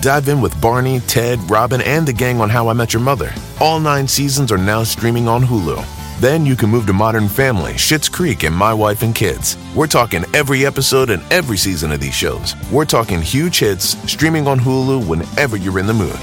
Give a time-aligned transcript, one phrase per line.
[0.00, 3.30] Dive in with Barney, Ted, Robin, and the gang on How I Met Your Mother.
[3.60, 5.84] All nine seasons are now streaming on Hulu.
[6.20, 9.58] Then you can move to Modern Family, Schitt's Creek, and My Wife and Kids.
[9.76, 12.54] We're talking every episode and every season of these shows.
[12.72, 16.18] We're talking huge hits streaming on Hulu whenever you're in the mood.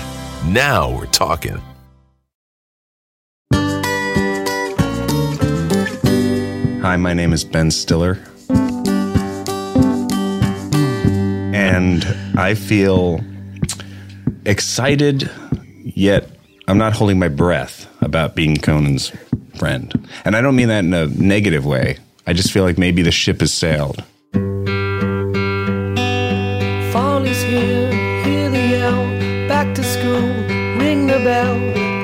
[0.45, 1.61] Now we're talking.
[6.81, 8.17] Hi, my name is Ben Stiller.
[11.53, 12.05] And
[12.36, 13.22] I feel
[14.48, 15.30] excited,
[15.84, 16.30] yet
[16.67, 19.12] I'm not holding my breath about being Conan's
[19.58, 20.08] friend.
[20.26, 21.98] And I don't mean that in a negative way.
[22.26, 24.04] I just feel like maybe the ship has sailed.
[26.92, 27.92] Fall is here,
[28.23, 29.48] hear the yell.
[29.48, 30.28] Back to school,
[30.80, 31.56] ring the bell.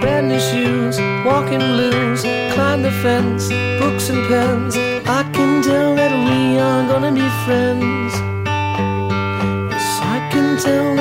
[0.02, 2.23] Brand new shoes, walking blues.
[2.53, 4.75] Climb the fence, books and pens.
[5.07, 8.13] I can tell that we are gonna be friends.
[9.72, 10.92] Yes, I can tell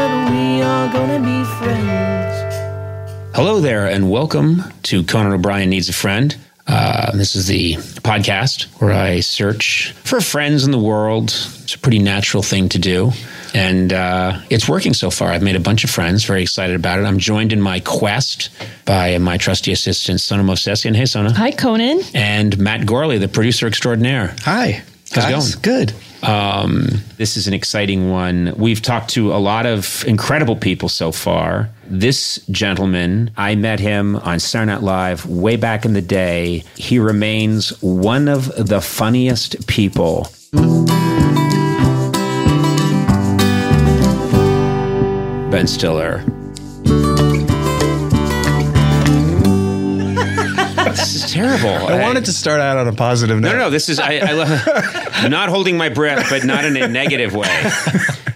[0.73, 3.37] that we are gonna be friends.
[3.37, 6.35] Hello there, and welcome to Conan O'Brien Needs a Friend.
[6.67, 11.25] Uh, this is the podcast where I search for friends in the world.
[11.63, 13.11] It's a pretty natural thing to do.
[13.55, 15.29] And uh, it's working so far.
[15.29, 17.03] I've made a bunch of friends, very excited about it.
[17.03, 18.49] I'm joined in my quest
[18.87, 20.97] by my trusty assistant, Sona Movsesian.
[20.97, 21.35] Hey, Sona.
[21.35, 22.01] Hi, Conan.
[22.15, 24.35] And Matt Gourley, the producer extraordinaire.
[24.45, 24.83] Hi.
[25.11, 25.87] How's it going?
[25.87, 25.95] Good.
[26.23, 28.55] Um, this is an exciting one.
[28.57, 31.69] We've talked to a lot of incredible people so far.
[31.87, 36.63] This gentleman, I met him on Saturday Night Live way back in the day.
[36.77, 40.29] He remains one of the funniest people.
[45.51, 46.25] Ben Stiller.
[51.33, 51.69] Terrible.
[51.69, 53.49] I wanted to start out on a positive note.
[53.53, 53.71] No, no, no.
[53.71, 57.49] This is I, I love not holding my breath, but not in a negative way.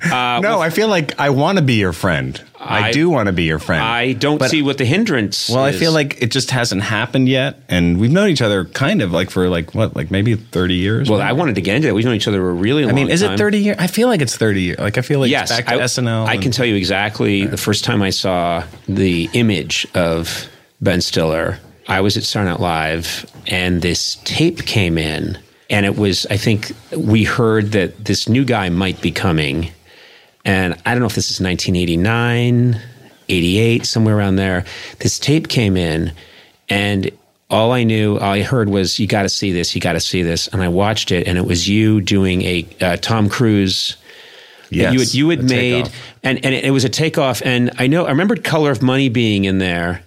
[0.06, 2.40] Uh, No, I feel like I want to be your friend.
[2.60, 3.82] I, I- do want to be your friend.
[3.82, 5.48] I don't But- see what the hindrance.
[5.50, 9.02] Well, I feel like it just hasn't happened yet, and we've known each other kind
[9.02, 11.10] of like for like what, like maybe thirty years.
[11.10, 11.94] Well, I wanted to get into that.
[11.94, 13.32] We've known each other a really long I mean, is time.
[13.32, 13.78] it thirty years?
[13.80, 14.78] I feel like it's thirty years.
[14.78, 16.26] Like I feel like Yes, it's back to I, SNL.
[16.26, 20.48] I and- can tell you exactly the first time I saw the image of
[20.80, 21.58] Ben Stiller.
[21.88, 25.38] I was at Saturday Live, and this tape came in,
[25.70, 26.26] and it was.
[26.26, 29.70] I think we heard that this new guy might be coming,
[30.44, 32.80] and I don't know if this is 1989,
[33.28, 34.64] 88, somewhere around there.
[34.98, 36.12] This tape came in,
[36.69, 37.10] and
[37.50, 39.74] all I knew, all I heard was, "You got to see this.
[39.74, 42.66] You got to see this." And I watched it, and it was you doing a
[42.80, 43.97] uh, Tom Cruise
[44.70, 46.12] Yes, you had, you had made, takeoff.
[46.22, 47.42] and, and it was a takeoff.
[47.44, 50.03] And I know, I remembered Color of Money being in there.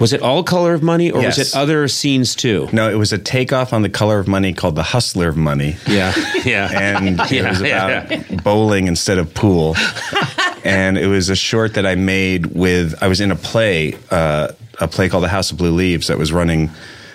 [0.00, 2.68] Was it all Color of Money or was it other scenes too?
[2.72, 5.76] No, it was a takeoff on the color of money called the Hustler of Money.
[5.86, 6.12] Yeah,
[6.44, 6.68] yeah.
[6.98, 9.76] and it Yeah, was yeah, about bowling instead of pool.
[10.64, 13.00] and it was a short that I made with.
[13.02, 14.48] I was in a play, uh,
[14.80, 16.70] a play called The House of Blue Leaves that was running.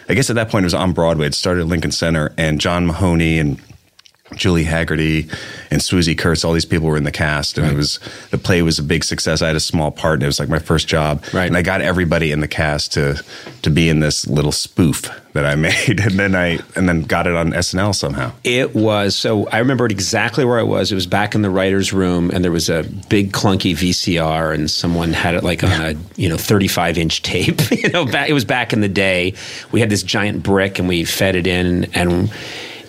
[0.08, 1.28] I guess at that point it was on Broadway.
[1.28, 3.60] It started at Lincoln Center, and John Mahoney and
[4.36, 5.32] Julie Hagerty
[5.72, 8.00] and Swoozie Kurtz, all these people were in the cast, and it was
[8.32, 9.42] the play was a big success.
[9.42, 11.24] I had a small part, and it was like my first job.
[11.34, 11.48] Right.
[11.48, 13.24] And I got everybody in the cast to
[13.62, 17.28] to be in this little spoof that I made, and then I and then got
[17.28, 18.32] it on SNL somehow.
[18.44, 20.92] It was so I remembered exactly where I was.
[20.92, 24.70] It was back in the writers' room, and there was a big clunky VCR, and
[24.70, 27.60] someone had it like on a you know thirty five inch tape.
[27.72, 29.34] you know, back, it was back in the day.
[29.72, 32.32] We had this giant brick, and we fed it in, and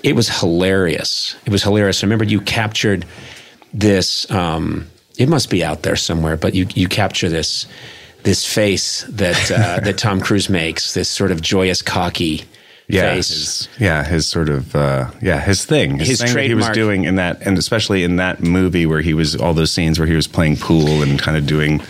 [0.03, 1.37] it was hilarious.
[1.47, 2.03] It was hilarious.
[2.03, 3.05] I remember you captured
[3.73, 4.31] this.
[4.31, 4.89] Um,
[5.19, 7.67] it must be out there somewhere, but you you capture this
[8.23, 10.95] this face that uh, that Tom Cruise makes.
[10.95, 12.45] This sort of joyous, cocky
[12.91, 13.29] yeah, face.
[13.29, 16.69] his, yeah, his sort of uh, yeah, his thing, his, His thing that he was
[16.71, 20.09] doing in that, and especially in that movie where he was all those scenes where
[20.09, 21.81] he was playing pool and kind of doing.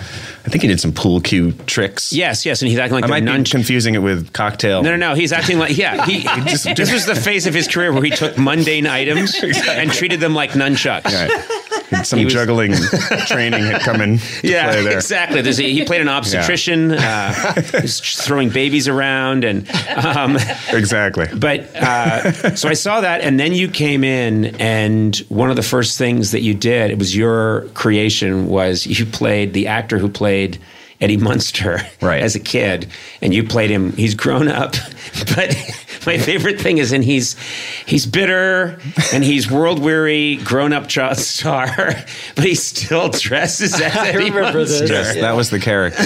[0.50, 2.12] I think he did some pool cue tricks.
[2.12, 3.44] Yes, yes, and he's acting like I a might nun.
[3.44, 4.82] be confusing it with cocktail.
[4.82, 5.14] No, no, no.
[5.14, 6.05] He's acting like yeah.
[6.06, 9.32] He, just this was the phase of his career where he took mundane items
[9.69, 11.05] and treated them like nunchucks.
[11.05, 12.05] Right.
[12.05, 12.73] Some was- juggling
[13.26, 14.19] training had come in.
[14.19, 14.93] To Yeah, play there.
[14.94, 15.41] exactly.
[15.41, 17.32] A, he played an obstetrician, uh,
[17.81, 20.37] he's throwing babies around, and um,
[20.73, 21.26] Exactly.
[21.37, 25.62] but uh, so I saw that, and then you came in, and one of the
[25.64, 30.08] first things that you did, it was your creation, was you played the actor who
[30.08, 30.40] played
[31.01, 32.23] Eddie Munster Right.
[32.23, 32.89] as a kid,
[33.23, 33.93] and you played him.
[33.93, 34.73] He's grown up,
[35.35, 35.57] but
[36.07, 37.37] my favorite thing is, and he's
[37.87, 38.79] he's bitter
[39.13, 41.69] and he's world weary, grown up child star,
[42.35, 44.81] but he still dresses as Eddie remember this.
[44.81, 44.95] Munster.
[44.95, 46.03] Yes, that was the character.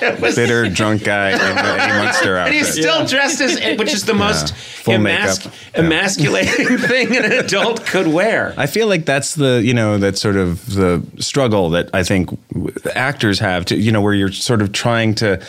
[0.20, 2.82] Bitter drunk guy in the Eddie Munster And he's outfit.
[2.82, 5.52] still dressed as, which is the most Full emas- makeup.
[5.74, 5.80] Yeah.
[5.84, 8.54] emasculating thing an adult could wear.
[8.56, 12.30] I feel like that's the you know that sort of the struggle that I think
[12.94, 15.42] actors have to you know where you're sort of trying to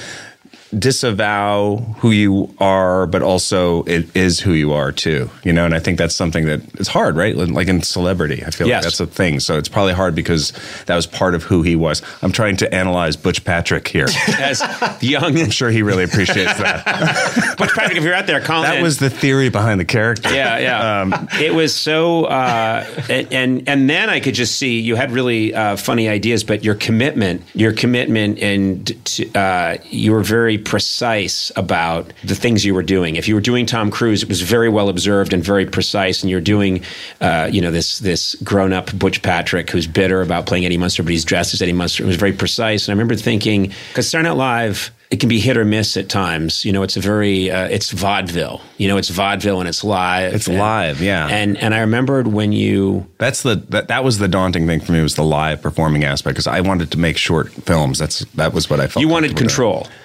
[0.77, 5.29] disavow who you are, but also it is who you are too.
[5.43, 7.35] You know, and I think that's something that it's hard, right?
[7.35, 8.77] Like in celebrity, I feel Yes.
[8.77, 9.39] like that's a thing.
[9.39, 10.53] So it's probably hard because
[10.87, 12.01] that was part of who he was.
[12.21, 14.07] I'm trying to analyze Butch Patrick here.
[14.39, 14.61] As
[15.01, 17.55] young I'm sure he really appreciates that.
[17.57, 20.33] Butch Patrick, if you're out there, call that was the theory behind the character.
[20.33, 21.27] yeah, yeah.
[21.41, 25.53] it was so, uh, and, and and then I could just see you had really
[25.53, 31.51] uh, funny ideas, but your commitment, your commitment, and to, uh, you were very precise
[31.55, 33.15] about the things you were doing.
[33.15, 36.21] If you were doing Tom Cruise, it was very well observed and very precise.
[36.23, 36.83] And you're doing,
[37.21, 41.03] uh, you know, this this grown up Butch Patrick who's bitter about playing Eddie Munster,
[41.03, 42.03] but he's dressed as Eddie Munster.
[42.03, 42.87] It was very precise.
[42.87, 44.91] And I remember thinking, because Saturday Night Live.
[45.09, 46.65] It can be hit or miss at times.
[46.65, 48.59] You know, it's a very, uh, it's vaudeville.
[48.75, 50.33] You know, it's vaudeville and it's live.
[50.33, 51.27] It's And- live, yeah.
[51.29, 54.91] And and I remembered when you That's the that, that was the daunting thing for
[54.91, 57.99] me was the live performing aspect because I wanted to make short films.
[57.99, 58.99] That's that was what I felt.
[59.01, 59.83] you wanted control.
[59.83, 59.95] doing.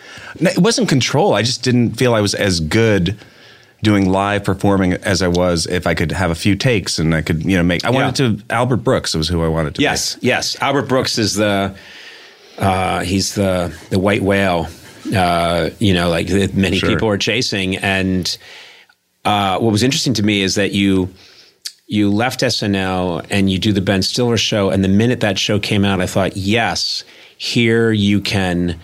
[0.40, 1.34] It wasn't control.
[1.34, 3.16] I just didn't feel I was as good
[3.82, 7.22] doing live performing as I was if I could have a few takes and I
[7.22, 7.84] could you know make.
[7.84, 8.44] I wanted to.
[8.54, 9.82] Albert Brooks was who I wanted to.
[9.82, 10.56] Yes, yes.
[10.60, 11.74] Albert Brooks is the
[12.58, 14.68] uh, he's the the white whale.
[15.14, 16.88] Uh, you know, like many Sure.
[16.88, 17.76] people are chasing.
[17.76, 18.38] And
[19.24, 21.08] uh, what was interesting to me is that you
[21.88, 24.70] you left SNL and you do the Ben Stiller show.
[24.70, 27.02] And the minute that show came out, I thought, yes,
[27.36, 28.78] here you can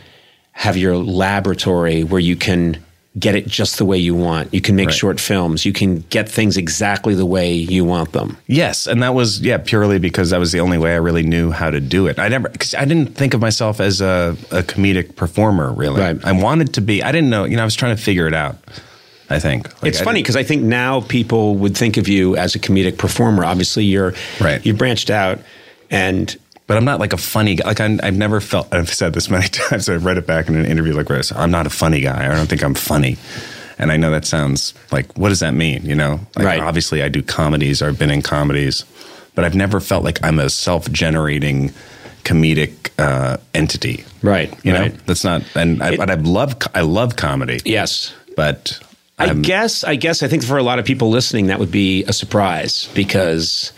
[0.65, 2.77] have your laboratory where you can
[3.19, 4.53] get it just the way you want.
[4.53, 4.95] You can make Right.
[4.97, 5.65] short films.
[5.65, 8.37] You can get things exactly the way you want them.
[8.47, 11.51] Yes, and that was yeah purely because that was the only way I really knew
[11.51, 12.19] how to do it.
[12.19, 16.01] I never because I didn't think of myself as a, a comedic performer really.
[16.01, 16.19] Right.
[16.25, 17.03] I wanted to be.
[17.03, 17.45] I didn't know.
[17.45, 18.57] You know, I was trying to figure it out.
[19.31, 22.37] I think Like, it's I funny because I think now people would think of you
[22.37, 23.45] as a comedic performer.
[23.45, 24.65] Obviously, you're Right.
[24.65, 25.39] You branched out,
[25.91, 26.35] and
[26.69, 27.67] But I'm not like a funny guy.
[27.67, 28.73] Like I'm, I've never felt.
[28.73, 29.89] I've said this many times.
[29.89, 31.33] I've read it back in an interview like this.
[31.33, 32.31] I'm not a funny guy.
[32.31, 33.17] I don't think I'm funny.
[33.81, 35.85] And I know that sounds like what does that mean?
[35.85, 36.61] You know, like Right.
[36.61, 37.81] obviously I do comedies.
[37.83, 38.85] Or I've been in comedies,
[39.35, 41.73] but I've never felt like I'm a self-generating
[42.25, 44.05] comedic uh, entity.
[44.23, 45.07] Right, You know, right.
[45.07, 45.43] that's not.
[45.55, 46.57] And I, It- but I love.
[46.75, 47.61] I love comedy.
[47.65, 48.79] yes, But
[49.19, 51.71] I I'm- guess I guess I think for a lot of people listening, that would
[51.73, 53.73] be a surprise because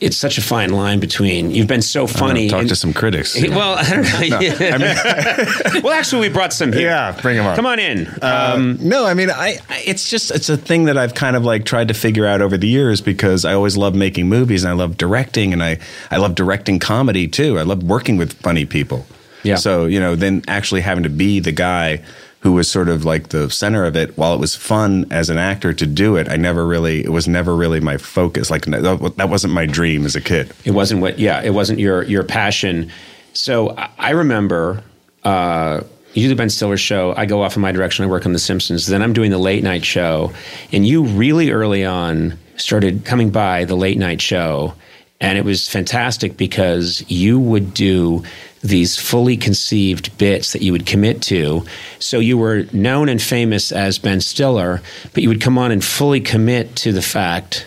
[0.00, 2.48] it's such a fine line between you've been so I know, funny.
[2.48, 3.34] talk and- to some critics.
[3.48, 5.80] well, I don't know.
[5.82, 6.88] well, actually, we brought some here.
[6.88, 7.56] Yeah, bring 'em on.
[7.56, 8.06] Come on in.
[8.22, 11.44] Um, no, I mean, I, I it's just it's a thing that I've kind of
[11.44, 14.70] like tried to figure out over the years because I always love making movies and
[14.70, 15.78] I love directing and I
[16.10, 17.58] I love directing comedy too.
[17.58, 19.06] I love working with funny people.
[19.44, 19.56] Yeah.
[19.56, 22.02] So you know, then actually having to be the guy
[22.46, 25.36] who was sort of like the center of it, while it was fun as an
[25.36, 28.52] actor to do it, I never really it was never really my focus.
[28.52, 30.52] Like that wasn't my dream as a kid.
[30.64, 32.92] It wasn't what, yeah, it wasn't your your passion.
[33.32, 34.84] So I- I remember
[35.24, 35.80] uh,
[36.14, 37.14] you do the Ben Stiller show.
[37.16, 38.04] I go off in my direction.
[38.04, 38.86] I work on The Simpsons.
[38.86, 40.32] Then I'm doing the late night show,
[40.70, 44.72] and you really early on started coming by the late night show,
[45.20, 48.22] and it was fantastic because you would do
[48.62, 51.64] these fully conceived bits that you would commit to.
[51.98, 54.82] So you were known and famous as Ben Stiller,
[55.14, 57.66] but you would come on and fully commit to the fact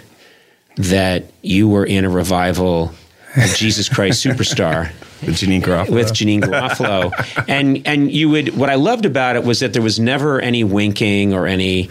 [0.76, 2.94] that you were in a revival
[3.38, 4.92] of Jesus Christ Superstar
[5.26, 5.90] With Janeane Garofalo.
[5.90, 8.56] with Janeane Garofalo, and and you would.
[8.56, 11.90] What I loved about it was that there was never any winking or any.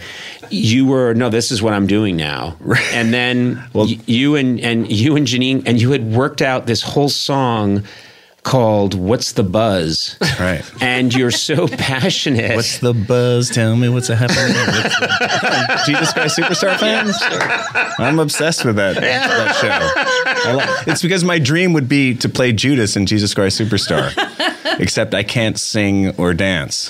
[0.49, 2.57] You were no, this is what I'm doing now,
[2.91, 6.81] and then y- you and and you and Janeane and you had worked out this
[6.81, 7.83] whole song
[8.49, 10.63] called "What's the Buzz?" Right.
[10.81, 12.55] and you're so passionate.
[12.55, 13.49] What's the buzz?
[13.49, 14.55] Tell me what's happening.
[14.55, 17.15] What's the- Jesus Christ Superstar fans?
[17.99, 19.55] I'm obsessed with that, that
[20.83, 20.91] show.
[20.91, 24.11] It's because my dream would be to play Judas in Jesus Christ Superstar,
[24.79, 26.89] except I can't sing or dance.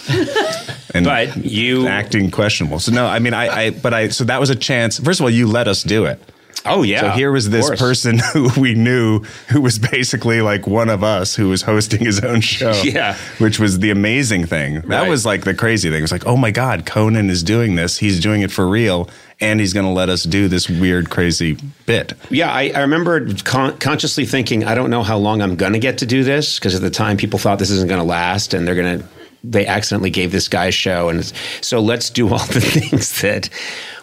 [0.94, 2.80] And But you- acting questionable.
[2.80, 5.00] So no, I mean, I, I, but I, so that was a chance.
[5.00, 6.20] First of all, you let us do it.
[6.66, 7.02] Oh yeah.
[7.02, 11.36] So here was this person who we knew who was basically like one of us
[11.36, 12.72] who was hosting his own show.
[12.84, 13.16] Yeah.
[13.38, 14.82] Which was the amazing thing.
[14.82, 15.10] That Right.
[15.10, 16.00] was like the crazy thing.
[16.00, 17.98] It was like, oh my God, Conan is doing this.
[17.98, 19.10] He's doing it for real.
[19.42, 22.12] And he's going to let us do this weird, crazy bit.
[22.30, 25.80] Yeah, I, I remember con- consciously thinking, I don't know how long I'm going to
[25.80, 28.54] get to do this because at the time people thought this isn't going to last,
[28.54, 29.06] and they're going to.
[29.42, 33.22] They accidentally gave this guy a show, and it's, so let's do all the things
[33.22, 33.50] that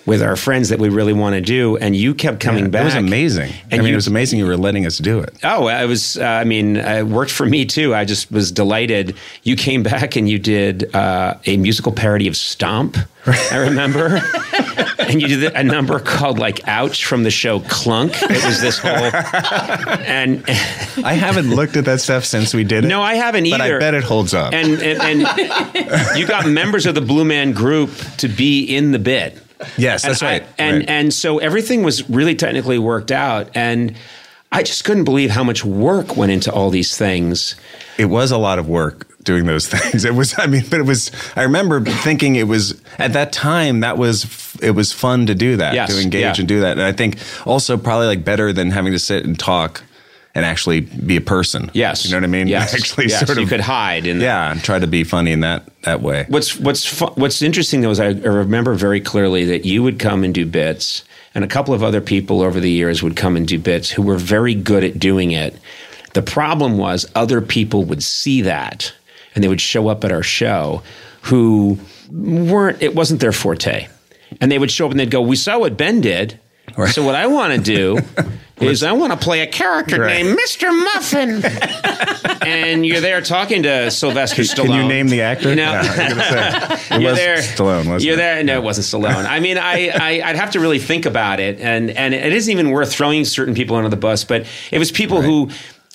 [0.07, 1.77] with our friends that we really want to do.
[1.77, 2.83] And you kept coming back.
[2.83, 3.51] It was amazing.
[3.51, 5.35] I And mean, you- it was amazing you were letting us do it.
[5.45, 6.17] Oh, it was.
[6.17, 7.95] Uh, I mean, it worked for me too.
[7.95, 9.17] I just was delighted.
[9.43, 12.97] You came back and you did uh, a musical parody of Stomp.
[13.51, 14.23] I remember,
[15.01, 18.13] and you did a number called like "Ouch" from the show Clunk.
[18.23, 19.11] It was this whole,
[20.07, 20.45] and
[21.05, 22.89] I haven't looked at that stuff since we did it.
[22.89, 23.77] no, I haven't But either.
[23.77, 24.53] I bet it holds up.
[24.55, 28.99] And and, and you got members of the Blue Man Group to be in the
[29.01, 29.37] bit.
[29.77, 30.47] Yes, that's and I- right.
[30.59, 30.89] and Right.
[30.89, 33.95] and so everything was really technically worked out, and
[34.53, 37.57] I just couldn't believe how much work went into all these things.
[37.99, 40.05] it was a lot of work doing those things.
[40.05, 41.11] It was, I mean, but it was.
[41.35, 44.27] I remember thinking it was at that time that was
[44.63, 46.35] it was fun to do that, Yes, to engage yeah.
[46.39, 46.73] and do that.
[46.73, 49.83] And I think also probably like better than having to sit and talk
[50.37, 51.71] and actually be a person.
[51.73, 52.47] Yes, you know what I mean.
[52.47, 53.25] Yes, actually, yes.
[53.27, 53.49] sort you of.
[53.49, 54.21] could hide in.
[54.21, 56.27] yeah, and try to be funny in that that way.
[56.29, 59.99] What's what's fu- what's interesting though is I I remember very clearly that you would
[59.99, 63.35] come and do bits, and a couple of other people over the years would come
[63.35, 65.57] and do bits who were very good at doing it.
[66.13, 68.93] The problem was other people would see that
[69.35, 70.83] and they would show up at our show
[71.23, 71.79] who
[72.11, 73.89] weren't it wasn't their forte.
[74.41, 76.39] And they would show up and they'd go, "We saw what Ben did."
[76.91, 77.99] So what I want to do
[78.61, 80.23] is I want to play a character Right.
[80.25, 80.71] named Mr.
[80.73, 81.45] Muffin.
[82.47, 84.67] and you're there talking to Sylvester Stallone.
[84.67, 85.51] Can you name the actor?
[85.51, 85.73] You know?
[85.73, 87.01] Yeah, I was gonna say.
[87.01, 87.37] You're there.
[87.39, 88.17] Stallone, wasn't you're it?
[88.17, 88.45] there.
[88.45, 89.27] No, it wasn't Stallone.
[89.27, 92.51] I mean, I, I I'd have to really think about it, and and it isn't
[92.51, 94.25] even worth throwing certain people under the bus.
[94.25, 95.51] But it was people who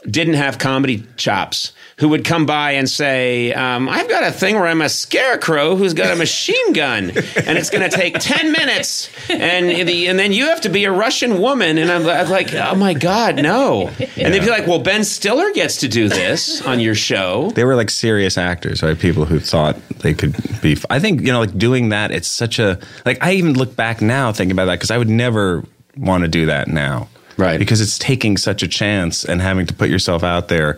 [0.10, 4.56] didn't have comedy chops who would come by and say, um, "I've got a thing
[4.56, 8.52] where I'm a scarecrow who's got a machine gun, and it's going to take ten
[8.52, 12.30] minutes, and the and then you have to be a Russian woman." And I'm, I'm
[12.30, 16.10] like, "Oh my god, no!" And they'd be like, "Well, Ben Stiller gets to do
[16.10, 18.98] this on your show." they were like serious actors, right?
[18.98, 20.78] People who thought they could be.
[20.90, 22.12] I think you know, like doing that.
[22.12, 23.18] It's such a like.
[23.22, 25.64] I even look back now thinking about that because I would never
[25.98, 27.10] want to do that now,
[27.42, 27.58] Right.
[27.60, 30.78] Because it's taking such a chance and having to put yourself out there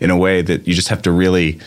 [0.00, 1.58] in a way that you just have to really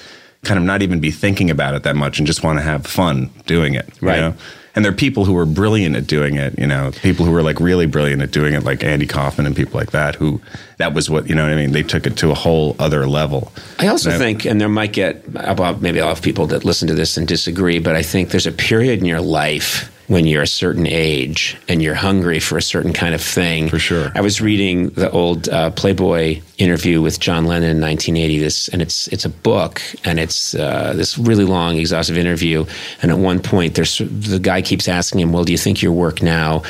[0.43, 2.85] kind of not even be thinking about it that much and just want to have
[2.87, 4.19] fun doing it, you Right.
[4.19, 4.33] know?
[4.73, 7.43] And there are people who are brilliant at doing it, you know, people who are
[7.43, 10.41] like really brilliant at doing it, like Andy Kaufman and people like that, who
[10.77, 11.73] that was what, you know what I mean?
[11.73, 13.51] They took it to a whole other level.
[13.79, 16.63] I also And I- think, and there might get about maybe I'll have people that
[16.63, 20.27] listen to this and disagree, but I think there's a period in your life when
[20.27, 23.69] you're a certain age and you're hungry for a certain kind of thing.
[23.69, 24.11] For sure.
[24.13, 28.39] I was reading the old uh, Playboy interview with John Lennon in 1980.
[28.39, 32.65] This, and it's it's a book, and it's uh, this really long, exhaustive interview.
[33.01, 35.93] And at one point, there's the guy keeps asking him, "Well, do you think your
[35.93, 36.63] work now?"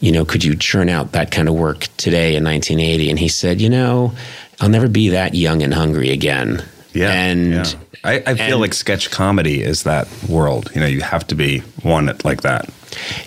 [0.00, 3.08] You know, could you churn out that kind of work today in 1980?
[3.08, 4.12] And he said, "You know,
[4.60, 6.62] I'll never be that young and hungry again."
[6.94, 7.64] Yeah, and yeah.
[8.04, 10.70] I, I feel and- like sketch comedy is that world.
[10.74, 12.68] You know, you have to be one like that.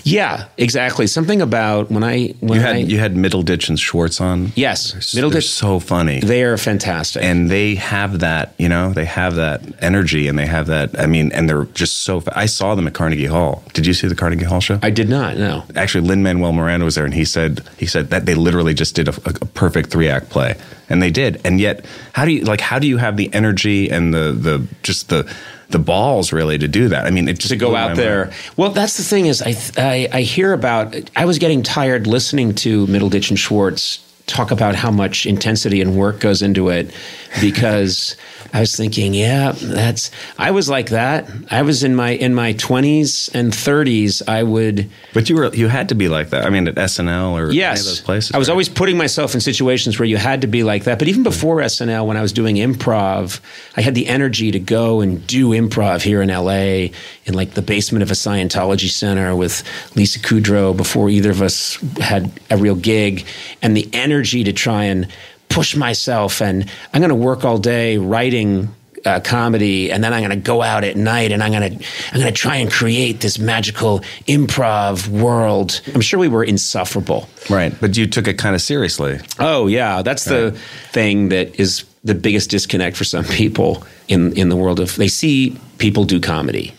[0.04, 1.08] Yeah, exactly.
[1.08, 4.52] Something about when I when You had I you had Middleditch and Schwartz on.
[4.56, 7.24] yes, they're, they're so funny, They are fantastic.
[7.24, 8.54] and they have that.
[8.58, 11.00] You know, they have that energy, and they have that.
[11.00, 12.24] I mean, and they're just so.
[12.34, 13.64] I saw them at Carnegie Hall.
[13.74, 14.80] Did you see the Carnegie Hall show?
[14.82, 18.10] I did not No, Actually, Lin Manuel Miranda was there, and he said he said
[18.10, 20.56] that they literally just did a, a perfect three act play,
[20.90, 21.42] and they did.
[21.44, 22.62] And yet, how do you like?
[22.62, 25.32] How do you have the energy and the the just the
[25.70, 27.06] the balls really to do that?
[27.06, 28.26] I mean, it just to go out there.
[28.26, 28.38] mind.
[28.56, 30.96] Well, that's the thing is I, I I hear about.
[31.16, 35.98] I was getting tired listening to Middleditch and Schwartz talk about how much intensity and
[35.98, 36.94] work goes into it
[37.42, 38.16] because
[38.54, 40.10] I was thinking, yeah, that's.
[40.38, 41.30] I was like that.
[41.52, 44.22] I was in my in my twenties and thirties.
[44.28, 44.90] I would.
[45.14, 46.46] But you were you had to be like that.
[46.46, 48.32] I mean, at SNL or Yes, any of those places.
[48.34, 48.54] I was right?
[48.54, 51.00] always putting myself in situations where you had to be like that.
[51.00, 53.42] But even before SNL, when I was doing improv,
[53.76, 56.94] I had the energy to go and do improv here in LA
[57.26, 59.64] in like the basement of a Scientology center with
[59.96, 63.26] Lisa Kudrow before either of us had a real gig,
[63.62, 65.08] and the energy to try and
[65.50, 68.74] push myself and I'm going to work all day writing
[69.06, 71.86] uh, comedy, and then I'm going to go out at night and I'm going to
[72.12, 75.82] I'm going to try and create this magical improv world.
[75.94, 77.30] I'm sure we were insufferable.
[77.50, 77.74] Right.
[77.80, 79.20] But you took it kind of seriously.
[79.40, 80.52] Oh yeah, that's the
[80.92, 85.08] thing that is the biggest disconnect for some people in in the world of they
[85.08, 86.74] see people do comedy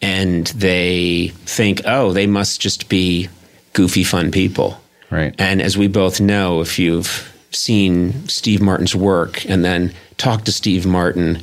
[0.00, 3.28] and they think, "Oh, they must just be
[3.72, 4.78] goofy fun people."
[5.14, 5.34] Right.
[5.38, 10.52] And as we both know, if you've seen Steve Martin's work and then talked to
[10.52, 11.40] Steve Martin,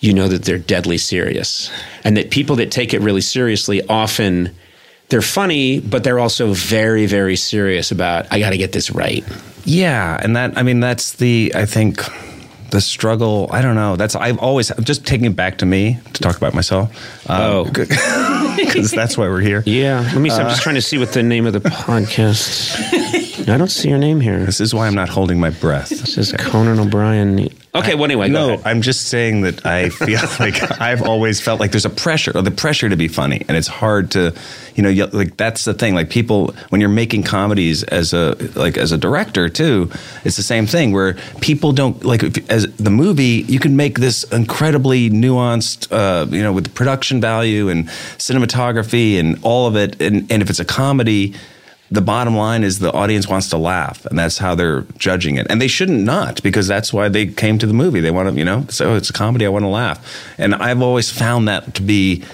[0.00, 1.70] you know that they're deadly serious.
[2.02, 4.54] And that people that take it really seriously often
[5.10, 9.24] they're funny, but they're also very, very serious about I got to get this right.
[9.64, 12.00] Yeah, and that I mean that's the I think
[12.70, 13.48] the struggle.
[13.52, 13.96] I don't know.
[13.96, 16.90] That's I've always I'm just taking it back to me to talk about myself.
[17.28, 17.64] Um, oh.
[18.56, 19.62] because that's why we're here.
[19.66, 20.30] Yeah, let me.
[20.30, 20.36] see.
[20.36, 23.48] I'm uh, just trying to see what the name of the podcast.
[23.48, 24.44] I don't see your name here.
[24.44, 25.88] This is why I'm not holding my breath.
[25.88, 27.48] This is Conan O'Brien.
[27.72, 28.62] Okay, well, anyway, go No.
[28.64, 32.42] I'm just saying that I feel like I've always felt like there's a pressure, or
[32.42, 34.34] the pressure to be funny, and it's hard to,
[34.74, 35.94] you know, like that's the thing.
[35.94, 39.88] Like people, when you're making comedies as a like as a director too,
[40.24, 43.44] it's the same thing where people don't like if, as the movie.
[43.46, 47.86] You can make this incredibly nuanced, uh, you know, with production value and
[48.18, 51.34] cinematography and all of it, and and if it's a comedy
[51.90, 55.46] the bottom line is the audience wants to laugh and that's how they're judging it.
[55.50, 58.00] And they shouldn't not because that's why they came to the movie.
[58.00, 59.98] They want to you know say oh it's a comedy i want to laugh.
[60.38, 62.24] And i've always found that to be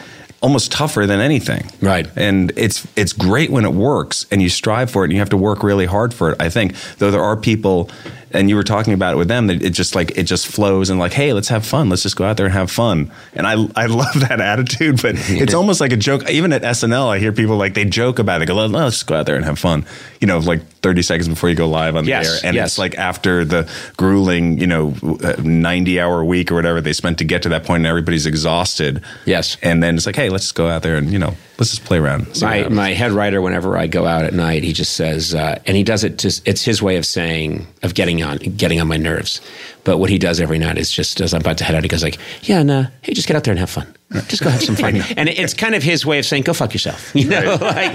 [0.42, 1.70] almost tougher than anything.
[1.80, 2.06] Right.
[2.16, 5.30] and it's it's great when it works and you strive for it and you have
[5.30, 6.74] to work really hard for it i think.
[6.98, 7.90] Though there are people
[8.32, 10.90] and you were talking about it with them that it just like it just flows
[10.90, 11.88] and like hey let's have fun.
[11.88, 13.10] Let's just go out there and have fun.
[13.34, 16.28] And i i love that attitude but it's almost like a joke.
[16.30, 18.38] Even at snl i hear people like they joke about it.
[18.40, 19.84] They go "Let- let's just go out there and have fun.
[20.20, 22.48] You know like 30 seconds before you go live on the Yes, air.
[22.48, 22.72] And yes.
[22.72, 24.94] it's like after the grueling you know
[25.42, 29.02] 90 hour week or whatever they spent to get to that point and everybody's exhausted.
[29.24, 29.56] Yes.
[29.62, 31.84] and then it's like hey let's just go out there and you know let's just
[31.84, 32.26] play around.
[32.40, 35.74] My my head writer, whenever I go out at night, he just says, uh, and
[35.76, 36.18] he does it.
[36.18, 39.40] To, it's his way of saying of getting on getting on my nerves.
[39.84, 41.88] But what he does every night is just as I'm about to head out, he
[41.88, 43.86] goes like, "Yeah, no, hey, just get out there and have fun.
[44.28, 46.72] Just go have some fun." and it's kind of his way of saying, "Go fuck
[46.72, 47.94] yourself." You know, like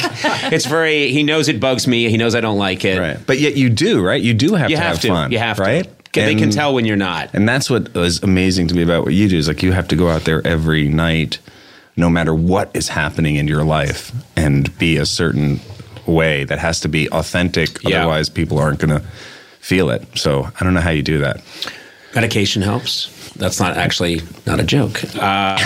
[0.51, 1.11] it's very.
[1.11, 2.09] He knows it bugs me.
[2.09, 2.99] He knows I don't like it.
[2.99, 3.17] Right.
[3.25, 4.21] But yet you do, right?
[4.21, 5.07] You do have You to have, have to.
[5.09, 5.31] fun.
[5.31, 5.83] You have right?
[5.83, 6.21] to.
[6.21, 7.33] They can tell when you're not.
[7.33, 9.87] And that's what was amazing to me about what you do is like you have
[9.89, 11.39] to go out there every night,
[11.95, 15.61] no matter what is happening in your life, and be a certain
[16.05, 17.81] way that has to be authentic.
[17.83, 17.99] Yeah.
[17.99, 19.07] Otherwise, people aren't going to
[19.61, 20.05] feel it.
[20.17, 21.41] So I don't know how you do that.
[22.13, 23.17] Medication helps.
[23.35, 25.01] That's not actually not a joke.
[25.15, 25.57] Uh,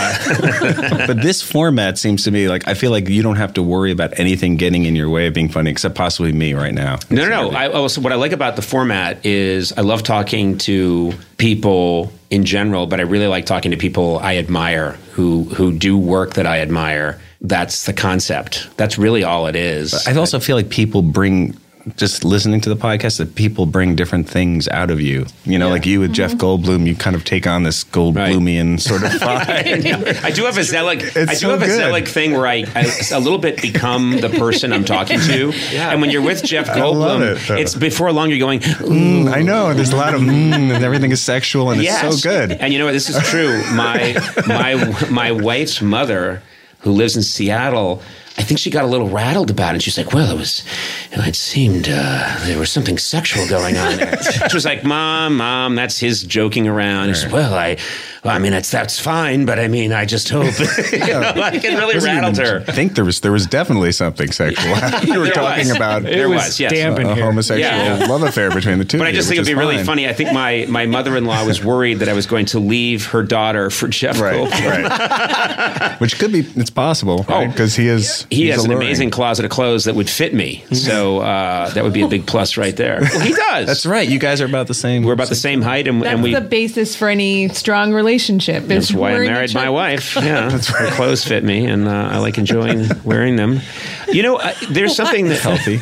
[1.08, 3.92] but this format seems to me like I feel like you don't have to worry
[3.92, 7.00] about anything getting in your way of being funny, except possibly me right now.
[7.10, 7.58] No, no, no.
[7.58, 12.46] I, also, what I like about the format is I love talking to people in
[12.46, 16.46] general, but I really like talking to people I admire who who do work that
[16.46, 17.20] I admire.
[17.42, 18.70] That's the concept.
[18.78, 20.08] That's really all it is.
[20.08, 21.58] I also feel like people bring
[21.98, 25.26] just listening to the podcast that people bring different things out of you.
[25.44, 29.04] You know, like you with Jeff Goldblum, you kind of take on this Goldblumian sort
[29.04, 30.24] of vibe.
[30.24, 31.04] I do have a Zelig.
[31.16, 31.78] I do so have a good.
[31.78, 35.52] Zelig thing where I, I a little bit become the person I'm talking to.
[35.76, 38.62] And when you're with Jeff Goldblum, it, it's before long you're going.
[38.62, 39.74] Mm, I know.
[39.74, 42.04] There's a lot of mm, and everything is sexual and yes.
[42.04, 42.52] it's so good.
[42.52, 42.94] And you know what?
[42.94, 43.62] This is true.
[43.74, 44.16] My
[44.48, 46.42] my my wife's mother,
[46.80, 48.02] who lives in Seattle,
[48.38, 49.74] I think she got a little rattled about it.
[49.76, 50.64] And she's like, "Well, it was,
[51.12, 54.84] you know, it seemed uh, there was something sexual going on there." she was like,
[54.84, 57.78] "Mom, mom, that's his joking around." And she said, "Well, I,
[58.26, 60.54] well, I mean, that's that's fine, but I mean, I just hope."
[60.92, 62.64] you know, like it really rattled her.
[62.68, 64.66] I think there was there was definitely something sexual.
[65.06, 65.76] you were There talking was.
[65.78, 66.72] about There was, yes.
[66.74, 67.24] damp in a here.
[67.24, 68.06] homosexual Yeah.
[68.08, 68.98] love affair between the two.
[68.98, 70.10] But I just you, think it'd be is really funny.
[70.10, 73.06] I think my, my mother in law was worried that I was going to leave
[73.08, 74.90] her daughter for Jeff Right, Goldblum.
[74.90, 76.02] right.
[76.02, 77.48] Which could be, it's possible, Oh.
[77.48, 80.64] Because he is, He he's has an amazing closet of clothes that would fit me.
[80.72, 83.00] So uh, that would be a big plus right there.
[83.02, 83.68] Well, he does.
[83.68, 84.08] That's right.
[84.08, 85.04] You guys are about the same.
[85.04, 86.34] We're about the same height, and, That's and we.
[86.34, 88.64] the basis for any strong relationship.
[88.64, 90.16] That's is why I married my wife.
[90.26, 93.60] Yeah, that's her clothes fit me, and uh, I like enjoying wearing them.
[94.08, 95.78] You know, uh, there's something that healthy.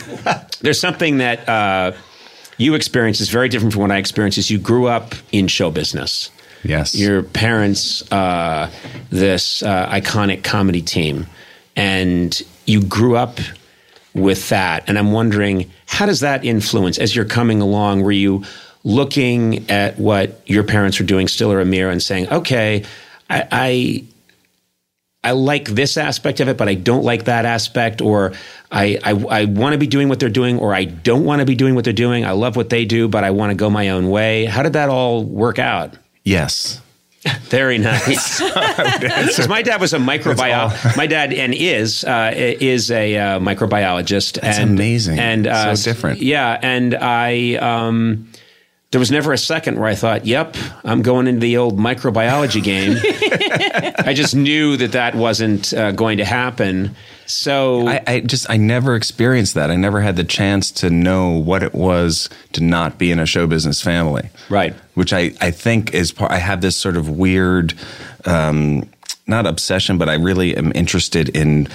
[0.62, 1.94] there's something that uh,
[2.58, 4.38] you experience is very different from what I experienced.
[4.38, 6.30] Is you grew up in show business.
[6.64, 6.96] Yes.
[6.96, 8.70] Your parents, uh,
[9.10, 11.28] this uh, iconic comedy team,
[11.76, 13.40] and you grew up
[14.14, 14.84] with that.
[14.88, 18.02] And I'm wondering, how does that influence as you're coming along?
[18.04, 18.44] Were you
[18.84, 22.84] looking at what your parents were doing, Stiller and Meara, and saying, okay,
[23.30, 24.04] I, I
[25.26, 28.34] I like this aspect of it, but I don't like that aspect, or
[28.72, 31.46] I I, I want to be doing what they're doing, or I don't want to
[31.46, 32.26] be doing what they're doing.
[32.26, 34.46] I love what they do, but I want to go my own way.
[34.46, 35.96] How did that all work out?
[36.24, 36.82] Yes.
[37.50, 38.40] Very nice.
[39.36, 40.98] 'Cause my dad was a microbiologist.
[40.98, 44.42] my dad and is uh, is a uh, microbiologist.
[44.42, 45.20] That's and, amazing.
[45.20, 46.22] And uh, So different.
[46.22, 47.56] Yeah, and I.
[47.56, 48.28] Um,
[48.94, 52.62] there was never a second where I thought, "Yep, I'm going into the old microbiology
[52.62, 52.96] game."
[54.06, 56.96] I just knew that that wasn't uh, going to happen.
[57.26, 59.72] So I, I just I never experienced that.
[59.72, 63.26] I never had the chance to know what it was to not be in a
[63.26, 64.30] show business family.
[64.48, 64.76] Right.
[64.94, 67.74] Which I, I think is part I have this sort of weird
[68.26, 68.88] um,
[69.26, 71.68] not obsession, but I really am interested in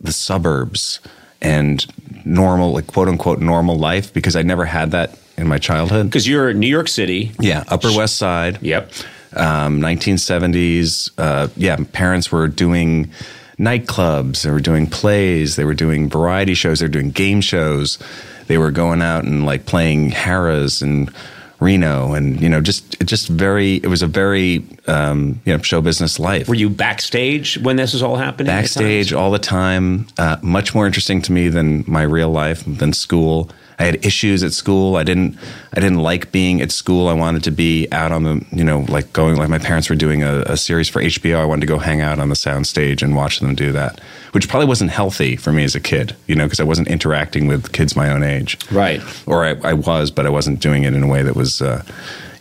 [0.00, 0.98] the suburbs
[1.40, 1.86] and
[2.24, 6.06] normal like quote unquote normal life because I never had that in my childhood.
[6.06, 7.32] because you're in New York City.
[7.40, 8.62] Yeah, Upper West Side.
[8.62, 8.92] Yep.
[9.36, 11.10] Um, 1970s.
[11.18, 13.10] Uh, yeah, parents were doing
[13.58, 14.42] nightclubs.
[14.42, 15.56] They were doing plays.
[15.56, 16.80] They were doing variety shows.
[16.80, 17.98] They were doing game shows.
[18.46, 21.12] They were going out and like playing Harrah's and
[21.60, 23.76] Reno, and you know, just just very.
[23.76, 26.48] It was a very um, you know show business life.
[26.48, 28.46] Were you backstage when this was all happening?
[28.46, 30.06] backstage all the time.
[30.18, 33.50] Uh, much more interesting to me than my real life, than school.
[33.80, 34.96] I had issues at school.
[34.96, 35.36] I didn't.
[35.72, 37.08] I didn't like being at school.
[37.08, 39.36] I wanted to be out on the, you know, like going.
[39.36, 41.38] Like my parents were doing a, a series for HBO.
[41.38, 43.98] I wanted to go hang out on the sound stage and watch them do that,
[44.32, 46.14] which probably wasn't healthy for me as a kid.
[46.26, 48.58] You know, because I wasn't interacting with kids my own age.
[48.70, 49.00] Right.
[49.26, 51.62] Or I, I was, but I wasn't doing it in a way that was.
[51.62, 51.82] Uh,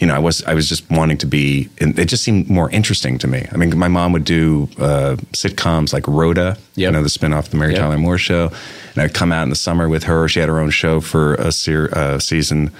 [0.01, 1.67] you know, I was I was just wanting to be.
[1.77, 3.45] It just seemed more interesting to me.
[3.51, 7.49] I mean, my mom would do uh, sitcoms like Rhoda, you know, the spinoff of
[7.49, 7.81] the Mary Yep.
[7.81, 8.49] Tyler Moore Show,
[8.99, 10.27] and I'd come out in the summer with her.
[10.27, 12.71] She had her own show for a ser- uh, season.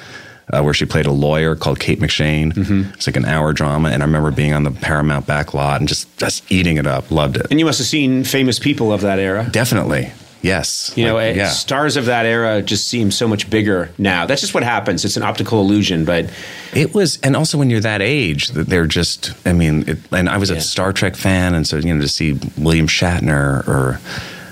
[0.51, 2.51] Uh, where she played a lawyer called Kate McShane.
[2.53, 2.95] Mm-hmm.
[2.95, 5.88] It's like an hour drama, and I remember being on the Paramount back lot and
[5.88, 7.12] just just eating it up.
[7.12, 7.45] Loved it.
[7.51, 9.47] And you must have seen famous people of that era.
[9.51, 10.91] Definitely, yes.
[10.95, 14.25] You know, Like, uh, stars of that era just seem so much bigger now.
[14.25, 15.05] That's just what happens.
[15.05, 16.32] It's an optical illusion, but
[16.73, 19.34] It was, and also when you're that age, that they're just.
[19.45, 20.55] I mean, it, and I was Yeah.
[20.58, 23.99] a Star Trek fan, and so you know to see William Shatner, or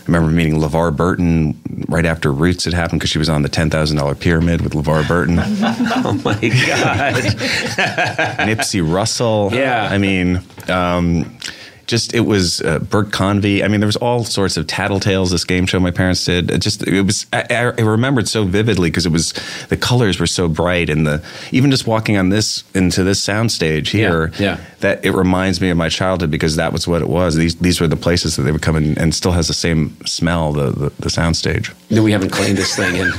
[0.07, 3.69] remember meeting LeVar Burton right after Roots had happened because she was on the ten
[3.69, 7.13] thousand dollar pyramid with LeVar Burton, oh my god,
[8.47, 9.49] Nipsey Russell.
[9.53, 9.87] Yeah.
[9.91, 10.41] I mean.
[10.67, 11.37] Um,
[11.87, 13.63] just it was uh, Bert Convy.
[13.63, 15.31] I mean, there was all sorts of tattletales.
[15.31, 16.51] This game show my parents did.
[16.51, 17.25] It just it was.
[17.33, 19.33] I, I I remember it so vividly because it was
[19.69, 23.87] the colors were so bright and the even just walking on this into this soundstage
[23.87, 24.31] here.
[24.37, 24.59] Yeah, yeah.
[24.81, 27.35] That it reminds me of my childhood because that was what it was.
[27.35, 29.97] These these were the places that they would come in and still has the same
[30.05, 30.53] smell.
[30.53, 31.73] The the, the soundstage.
[31.89, 33.11] no, we haven't cleaned this thing in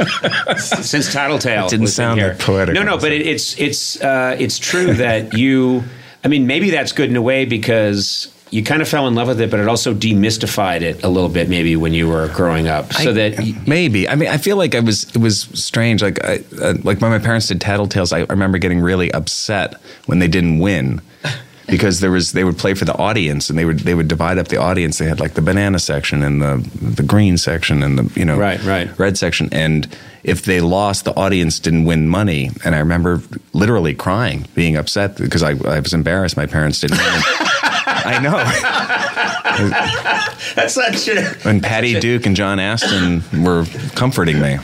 [0.58, 1.66] since Tattletale.
[1.66, 2.74] It didn't sound that poetic.
[2.74, 5.84] No, no, but it, it's it's uh, it's true that you.
[6.24, 9.28] I mean, maybe that's good in a way because you kind of fell in love
[9.28, 12.68] with it, but it also demystified it a little bit, maybe when you were growing
[12.68, 13.66] up, so I- that.
[13.66, 14.08] maybe.
[14.08, 16.02] I mean I feel like I was it was strange.
[16.02, 19.74] Like I, uh, like when my parents did Tattletales I, I remember getting really upset
[20.06, 21.00] when they didn't win
[21.68, 24.38] because there was they would play for the audience and they would they would divide
[24.38, 24.96] up the audience.
[24.98, 28.38] They had like the banana section and the the green section and the you know
[28.38, 28.98] Right, right.
[28.98, 29.48] red section.
[29.52, 29.86] And
[30.24, 32.50] if they lost the audience didn't win money.
[32.64, 33.20] And I remember
[33.52, 37.22] literally crying being upset because I, I was embarrassed my parents didn't win
[38.04, 38.38] I know
[40.54, 41.48] That's such a.
[41.48, 44.56] and Patty Duke and John Astin were comforting me.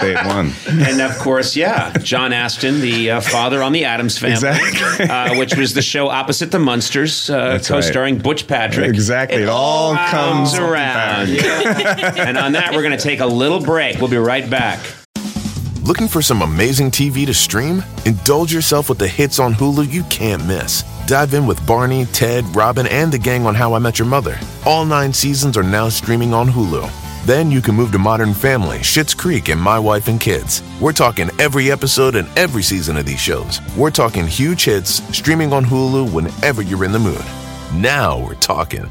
[0.00, 0.52] they had won.
[0.68, 5.08] and of course, yeah, John Astin, the uh, father on the Addams Family, Exactly.
[5.08, 8.88] uh, which was the show opposite the Munsters, uh, co-starring Butch Patrick.
[8.88, 9.42] Exactly.
[9.42, 11.28] It all comes around.
[11.28, 13.98] and on that, we're going to take a little break.
[13.98, 14.80] We'll be right back.
[15.82, 17.82] Looking for some amazing TV to stream?
[18.06, 20.82] Indulge yourself with the hits on Hulu you can't miss.
[21.06, 24.38] Dive in with Barney, Ted, Robin, and the gang on How I Met Your Mother.
[24.64, 26.90] All nine seasons are now streaming on Hulu.
[27.26, 30.62] Then you can move to Modern Family, Schitt's Creek, and My Wife and Kids.
[30.80, 33.60] We're talking every episode and every season of these shows.
[33.76, 37.24] We're talking huge hits streaming on Hulu whenever you're in the mood.
[37.74, 38.90] Now we're talking.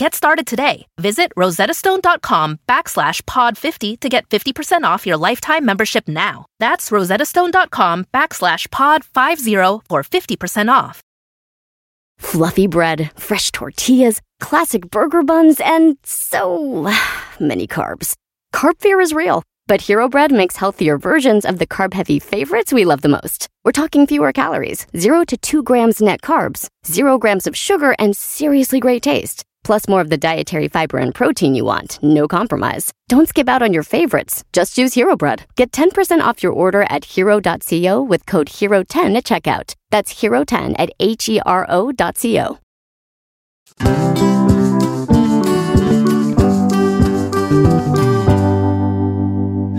[0.00, 0.86] Get started today.
[0.98, 6.46] Visit rosettastone.com backslash pod 50 to get 50% off your lifetime membership now.
[6.58, 9.54] That's rosettastone.com backslash pod 50
[9.90, 11.02] for 50% off.
[12.16, 16.90] Fluffy bread, fresh tortillas, classic burger buns, and so
[17.38, 18.14] many carbs.
[18.54, 19.42] Carb fear is real.
[19.66, 23.48] But Hero Bread makes healthier versions of the carb heavy favorites we love the most.
[23.64, 28.16] We're talking fewer calories, 0 to 2 grams net carbs, 0 grams of sugar, and
[28.16, 29.44] seriously great taste.
[29.64, 32.92] Plus more of the dietary fiber and protein you want, no compromise.
[33.08, 34.44] Don't skip out on your favorites.
[34.52, 35.44] Just use Hero Bread.
[35.56, 39.74] Get 10% off your order at hero.co with code HERO10 at checkout.
[39.90, 42.58] That's HERO10 at H E R O.co.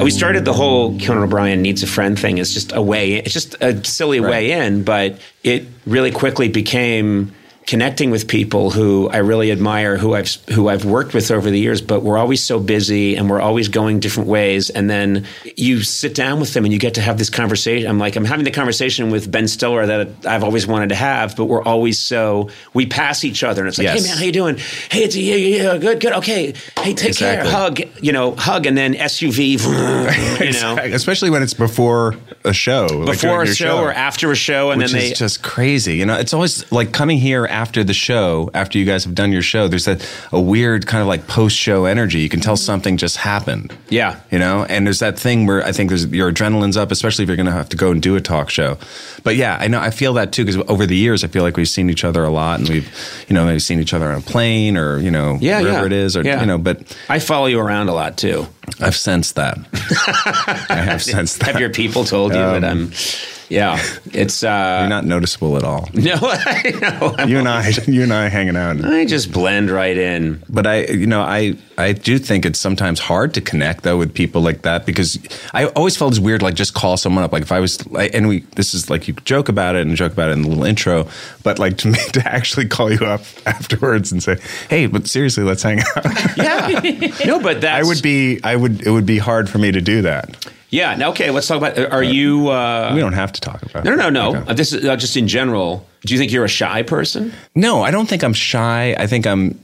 [0.04, 3.15] We started the whole Conan O'Brien needs a friend thing as just a way.
[3.15, 7.32] It's just a silly way in, but it really quickly became
[7.72, 11.58] connecting with people who I really admire, who I've who I've worked with over the
[11.58, 11.82] years.
[11.82, 14.70] But we're always so busy, and we're always going different ways.
[14.70, 17.88] And then you sit down with them, and you get to have this conversation.
[17.90, 21.38] I'm like, I'm having the conversation with Ben Stiller that I've always wanted to have,
[21.38, 24.04] but we're always so we pass each other, and it's like, Yes.
[24.04, 24.58] hey man, how you doing?
[24.90, 26.54] Hey, it's yeah, yeah, yeah, good, good, okay.
[26.78, 29.62] Hey, take care, hug, you know, hug, and then SUV,
[30.42, 30.78] you know.
[30.94, 34.72] especially when it's before a show, Before during a your show, or after a show,
[34.72, 35.96] and which then they just crazy.
[35.96, 39.32] You know, it's always like coming here after the show, after you guys have done
[39.32, 39.67] your show.
[39.67, 42.19] There's that a weird kind of like post show energy.
[42.19, 42.65] You can tell mm-hmm.
[42.65, 43.76] something just happened.
[43.89, 44.19] Yeah.
[44.32, 47.30] you know, and there's that thing where I think there's your adrenaline's up, especially if
[47.30, 48.78] you're going to have to go and do a talk show.
[49.24, 51.58] But yeah, I know I feel that too because over the years I feel like
[51.58, 54.17] we've seen each other a lot, and we've you know maybe seen each other on
[54.17, 55.86] a plane or you know yeah, wherever yeah.
[55.86, 56.39] it is or Yeah.
[56.41, 56.58] you know.
[56.58, 58.47] But I follow you around a lot too.
[58.80, 59.58] I've sensed that.
[60.70, 61.48] I have sensed that.
[61.52, 62.92] Have your people told you that I'm?
[63.52, 65.90] Yeah, it's uh, You're not noticeable at all.
[65.94, 67.26] no, I know.
[67.26, 68.82] You and I, you and I hanging out.
[68.86, 70.42] I just blend right in.
[70.48, 74.14] but I, you know, I, I do think it's sometimes hard to connect though with
[74.14, 75.20] people like that because
[75.54, 77.34] I always felt it's weird, like just call someone up.
[77.34, 79.98] Like if I was, like, and we, this is like you joke about it and
[79.98, 81.10] joke about it in the little intro,
[81.44, 84.38] but like to me to actually call you up afterwards and say,
[84.70, 86.38] hey, but seriously, let's hang out.
[86.38, 86.70] Yeah,
[87.26, 89.82] no, but that's I would be, I would, it would be hard for me to
[89.82, 90.47] do that.
[90.69, 91.32] Yeah, now, okay.
[91.32, 91.78] Let's talk about.
[91.91, 92.47] Are you?
[92.47, 93.84] Uh, We don't have to talk about.
[93.84, 94.39] no, no, no, no.
[94.39, 94.52] Okay.
[94.52, 95.86] Uh, This is uh, just in general.
[96.06, 97.34] Do you think you're a shy person?
[97.54, 98.95] No, I don't think I'm shy.
[98.97, 99.60] I think I'm,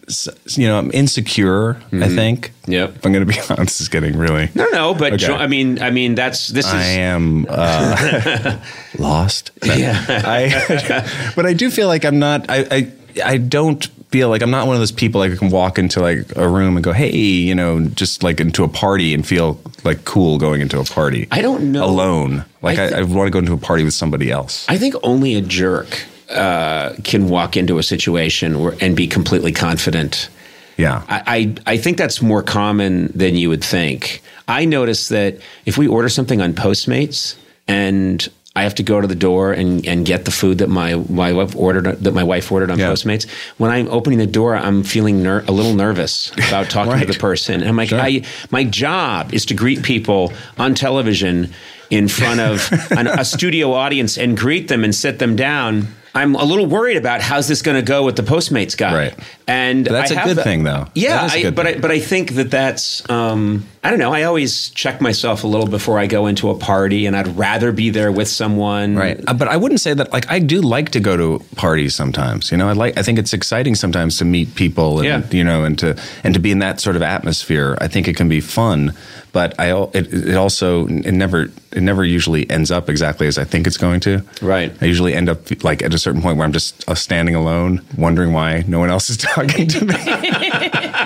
[0.57, 1.77] you know, I'm insecure.
[1.93, 2.49] I think.
[2.49, 2.71] Mm-hmm.
[2.73, 2.95] Yep.
[2.97, 4.49] If I'm going to be honest, this is getting really.
[4.53, 4.93] No, no.
[4.93, 5.27] But Okay.
[5.27, 6.73] jo- I mean, I mean, that's this is.
[6.73, 8.57] I am uh,
[8.99, 9.51] lost.
[9.63, 10.03] Yeah.
[10.09, 12.45] I, but I do feel like I'm not.
[12.49, 12.91] I, I
[13.25, 15.99] I don't feel like I'm not one of those people like who can walk into
[15.99, 19.59] like a room and go, hey, you know, just like into a party and feel
[19.83, 21.27] like cool going into a party.
[21.31, 21.85] I don't know.
[21.85, 22.45] alone.
[22.61, 24.65] Like I I, I, want to go into a party with somebody else.
[24.69, 29.51] I think only a jerk uh, can walk into a situation where, and be completely
[29.51, 30.29] confident.
[30.77, 31.03] yeah.
[31.07, 31.23] I,
[31.65, 34.21] I I think that's more common than you would think.
[34.47, 37.35] I notice that if we order something on Postmates
[37.67, 40.95] and I have to go to the door and, and get the food that my,
[41.09, 42.89] my wife ordered that my wife ordered on Yeah.
[42.91, 43.29] Postmates.
[43.57, 47.19] When I'm opening the door, I'm feeling ner- a little nervous about talking to the
[47.19, 47.55] person.
[47.61, 47.99] And I'm like, Sure.
[48.01, 51.53] I, my job is to greet people on television
[51.89, 55.87] in front of an, a studio audience and greet them and sit them down.
[56.17, 58.93] I'm a little worried about how's this going to go with the Postmates guy.
[58.93, 59.15] Right.
[59.47, 60.87] And But that's I a good thing, though.
[60.95, 63.99] Yeah, That is a I, but I, but I think that that's um, I don't
[63.99, 64.11] know.
[64.13, 67.71] I always check myself a little before I go into a party, and I'd rather
[67.71, 68.95] be there with someone.
[68.97, 70.11] Right, Uh, but I wouldn't say that.
[70.11, 72.51] Like, I do like to go to parties sometimes.
[72.51, 72.97] You know, I like.
[72.97, 75.21] I think it's exciting sometimes to meet people, and Yeah.
[75.31, 77.77] you know, and to and to be in that sort of atmosphere.
[77.79, 78.91] I think it can be fun,
[79.37, 83.43] but I it, it also it never it never usually ends up exactly as I
[83.43, 84.23] think it's going to.
[84.41, 84.73] Right.
[84.81, 87.85] I usually end up like at a certain point where I'm just uh, standing alone,
[87.95, 89.93] wondering why no one else is talking to me.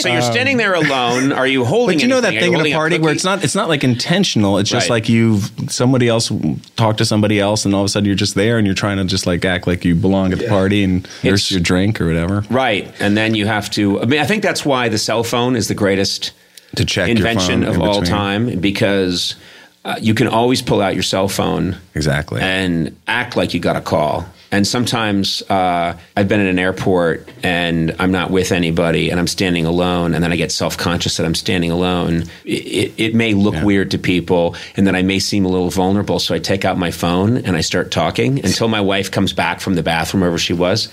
[0.00, 1.32] So you're standing there alone.
[1.32, 1.98] Are you holding?
[1.98, 2.54] But you know that anything?
[2.54, 4.58] Are thing at a party where it's not it's not like intentional.
[4.58, 4.96] It's just Right.
[5.02, 6.32] like you've somebody else
[6.76, 8.96] talked to somebody else, and all of a sudden you're just there, and you're trying
[8.96, 12.00] to just like act like you belong at the party and nurse It's- your drink
[12.00, 14.00] or whatever right, and then you have to.
[14.00, 16.32] I mean, I think that's why the cell phone is the greatest
[16.78, 19.36] to check invention of in all time because
[19.84, 22.40] uh, you can always pull out your cell phone Exactly.
[22.40, 24.26] and act like you got a call.
[24.50, 29.26] And sometimes uh, I've been at an airport and I'm not with anybody and I'm
[29.26, 32.22] standing alone, and then I get self conscious that I'm standing alone.
[32.46, 35.68] It, it, it may look weird to people, and then I may seem a little
[35.68, 36.18] vulnerable.
[36.18, 39.60] So I take out my phone and I start talking until my wife comes back
[39.60, 40.88] from the bathroom, wherever she was.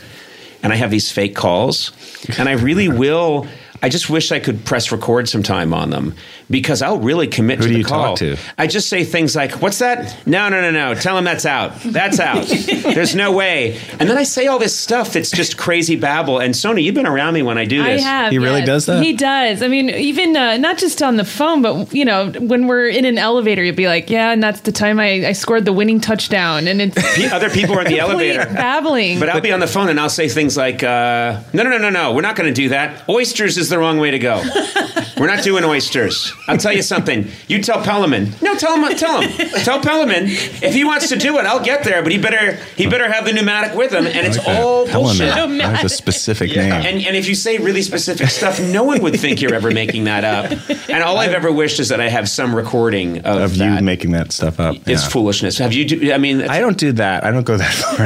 [0.62, 1.94] And I have these fake calls,
[2.38, 3.48] and I really will.
[3.86, 6.16] I just wish I could press record sometime on them
[6.50, 8.04] because I'll really commit Who to do the you call.
[8.16, 8.36] talk to?
[8.58, 10.26] I just say things like, "What's that?
[10.26, 10.96] No, no, no, no.
[11.00, 11.80] Tell him that's out.
[11.86, 12.48] That's out.
[12.96, 16.40] There's no way." And then I say all this stuff that's just crazy babble.
[16.40, 18.04] And Sona, you've been around me when I do I this.
[18.04, 18.32] have.
[18.32, 18.66] He really yes.
[18.68, 19.04] does that?
[19.04, 19.62] He does.
[19.62, 23.06] I mean, even uh, not just on the phone, but you know, when we're in
[23.06, 26.00] an elevator, you'd be like, "Yeah," and that's the time I, I scored the winning
[26.00, 28.46] touchdown, and it's Pe- Other people are in the elevator.
[28.46, 29.20] babbling.
[29.20, 31.78] But I'll be on the phone and I'll say things like, uh, "No, no, no,
[31.78, 32.14] no, no.
[32.14, 33.08] We're not going to do that.
[33.08, 34.42] Oysters is the the wrong way to go.
[35.18, 36.34] We're not doing oysters.
[36.48, 37.28] I'll tell you something.
[37.48, 38.34] You tell Pelleman.
[38.42, 38.98] No, tell him.
[38.98, 39.50] Tell him.
[39.64, 42.02] Tell Pelleman if he wants to do it, I'll get there.
[42.04, 44.62] But he better he better have the pneumatic with him, and it's Like that.
[44.62, 45.20] all Element.
[45.20, 45.60] bullshit.
[45.60, 46.72] That's a specific name.
[46.72, 50.04] And, and if you say really specific stuff, no one would think you're ever making
[50.06, 50.52] that up.
[50.90, 53.80] And all I've ever wished is that I have some recording of, of that.
[53.80, 54.76] you making that stuff up.
[54.86, 55.10] it's yeah.
[55.10, 55.58] foolishness.
[55.60, 55.86] Have you?
[55.86, 57.24] Do, I mean, I don't do that.
[57.24, 58.06] I don't go that far.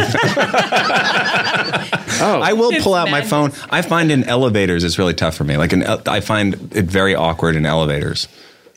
[2.21, 3.51] oh, I will pull out my phone.
[3.69, 5.48] I find in elevators it's really tough for me.
[5.57, 8.27] Like in, el- I find it very awkward in elevators.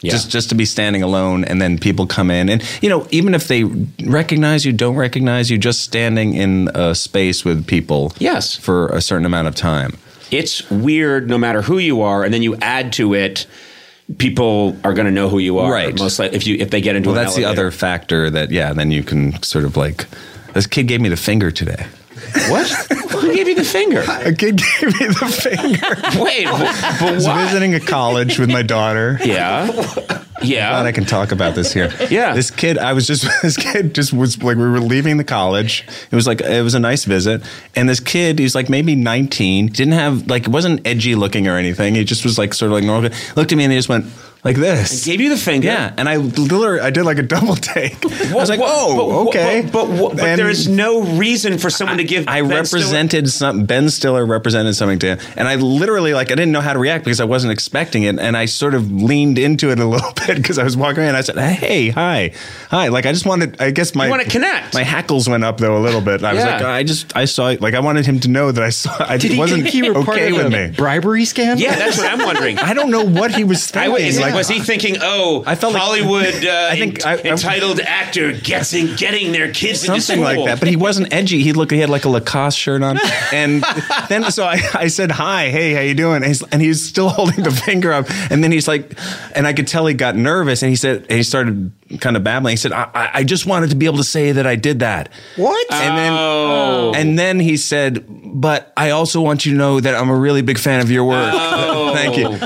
[0.00, 0.10] Yeah.
[0.10, 3.34] Just just to be standing alone and then people come in and you know even
[3.34, 3.62] if they
[4.04, 8.56] recognize you don't recognize you just standing in a space with people Yes.
[8.56, 9.92] for a certain amount of time.
[10.32, 13.46] it's weird no matter who you are, and then you add to it.
[14.18, 15.96] People are going to know who you are, Right.
[15.96, 18.50] Most likely, if you if they get into Well, an that's the other factor that
[18.50, 20.06] yeah, then you can sort of like
[20.52, 21.86] this kid gave me the finger today.
[22.48, 22.68] What?
[23.12, 24.00] Who gave you the finger?
[24.00, 26.22] A kid gave me the finger.
[26.22, 27.44] Wait, but, I was why?
[27.44, 29.18] visiting a college with my daughter.
[29.24, 29.66] Yeah,
[30.42, 30.82] glad yeah.
[30.82, 31.92] I can talk about this here.
[32.10, 32.34] Yeah.
[32.34, 35.86] This kid, I was just, this kid just was like, we were leaving the college.
[36.10, 37.42] It was like, it was a nice visit.
[37.74, 41.94] And this kid, he's like maybe 19, didn't have, like, wasn't edgy looking or anything.
[41.94, 43.10] He just was like, sort of like normal.
[43.36, 44.06] Looked at me and he just went,
[44.44, 45.04] like this.
[45.04, 45.68] Gave you the finger.
[45.68, 45.94] yeah.
[45.96, 48.04] And I literally, I did like a double take.
[48.04, 49.62] I was like, What- whoa, but- okay.
[49.62, 52.26] But, but, but, but there is no reason for someone to give.
[52.26, 56.32] I Ben Stiller- represented some Ben Stiller represented something to him, and I literally like
[56.32, 58.90] I didn't know how to react because I wasn't expecting it, and I sort of
[58.90, 61.90] leaned into it a little bit because I was walking away and I said, "Hey,
[61.90, 62.32] hi,
[62.68, 64.74] hi!" Like I just wanted, I guess my You wanna connect.
[64.74, 66.24] My hackles went up though a little bit.
[66.24, 67.54] I was like, I just I saw.
[67.60, 68.90] Like I wanted him to know that I saw.
[68.98, 70.74] I Did he wasn't think you okay with the me.
[70.76, 71.58] bribery scam?
[71.60, 72.58] Yeah, that's what I'm wondering.
[72.58, 74.06] I don't know what he was I thinking.
[74.06, 77.18] was, like, was he thinking, oh, I felt like- Hollywood uh, I think I- I-
[77.18, 80.44] entitled actor gets in, getting their kids into something school.
[80.44, 80.58] like that.
[80.60, 81.42] But he wasn't edgy.
[81.42, 81.72] He looked.
[81.72, 82.98] He had like a Lacoste shirt on,
[83.32, 83.64] and
[84.08, 86.16] then so I, I said hi, hey, how you doing?
[86.16, 88.98] And he's, and he's still holding the finger up, and then he's like,
[89.34, 92.24] and I could tell he got nervous, and he said, and he started kind of
[92.24, 92.52] babbling.
[92.52, 94.80] He said, I, I I just wanted to be able to say that I did
[94.80, 95.10] that.
[95.36, 95.72] What?
[95.72, 96.92] And then, Oh.
[96.94, 100.42] and then he said, but I also want you to know that I'm a really
[100.42, 101.32] big fan of your work.
[101.94, 102.38] Thank you.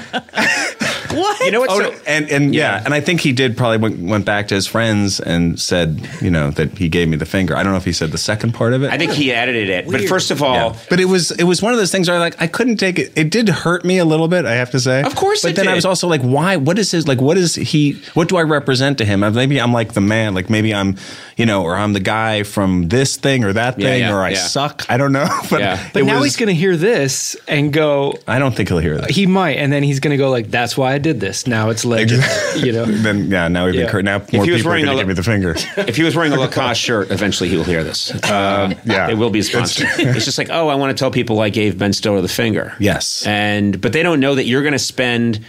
[1.26, 1.40] What?
[1.40, 1.70] You know what?
[1.70, 2.76] Oh, so, no, and and yeah.
[2.76, 2.82] Yeah.
[2.84, 6.30] and I think he did probably went, went back to his friends and said, you
[6.30, 7.56] know, that he gave me the finger.
[7.56, 8.90] I don't know if he said the second part of it.
[8.90, 9.90] I think he edited it.
[9.90, 10.76] But first of all, Yeah.
[10.90, 12.98] But it was it was one of those things where I like I couldn't take
[12.98, 13.12] it.
[13.16, 15.02] It did hurt me a little bit, I have to say.
[15.02, 16.56] Of course But it then I was also like, why?
[16.56, 17.20] What is his like?
[17.20, 17.92] What is he?
[18.14, 19.22] What do I represent to him?
[19.22, 20.34] Uh, Maybe I'm like the man.
[20.34, 20.96] Like maybe I'm,
[21.36, 24.22] you know, or I'm the guy from this thing or that Yeah, thing, yeah, or
[24.22, 24.38] I yeah.
[24.38, 24.84] suck.
[24.88, 25.28] I don't know.
[25.50, 25.88] But Yeah.
[25.92, 28.98] But now was- he's going to hear this and go, I don't think he'll hear
[28.98, 29.10] that.
[29.10, 31.70] he might, and then he's going to go like, "That's why I did this." Now
[31.70, 32.22] it's legend,
[32.56, 32.84] you know.
[33.06, 33.82] then yeah, now we've Yeah.
[33.84, 35.22] been cur- now more he was people are wearing going to a- give me the
[35.22, 35.54] finger.
[35.88, 38.12] if he was wearing a Lacoste shirt, eventually he will hear this.
[38.30, 39.08] Um, yeah.
[39.08, 39.86] it will be a sponsored.
[39.98, 42.74] it's just like, oh, I want to tell people I gave Ben Stiller the finger.
[42.78, 43.24] Yes.
[43.26, 45.40] and but they don't know that you're going to spend.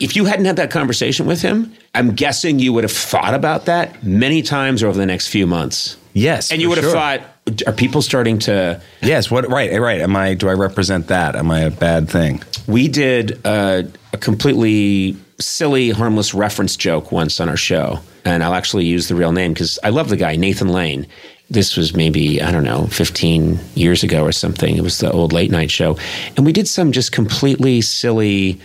[0.00, 3.64] If you hadn't had that conversation with him, I'm guessing you would have thought about
[3.66, 5.96] that many times over the next few months.
[6.12, 6.92] Yes, and you would have sure.
[6.92, 7.22] thought,
[7.66, 8.80] are people starting to?
[9.02, 9.30] Yes.
[9.30, 9.48] What?
[9.48, 9.78] Right.
[9.78, 10.00] Right.
[10.00, 10.34] Am I?
[10.34, 11.36] Do I represent that?
[11.36, 12.42] Am I a bad thing?
[12.66, 18.54] We did a, a completely silly, harmless reference joke once on our show, and I'll
[18.54, 21.06] actually use the real name because I love the guy, Nathan Lane.
[21.50, 24.76] This was maybe I don't know, 15 years ago or something.
[24.76, 25.96] It was the old late night show,
[26.36, 28.60] and we did some just completely silly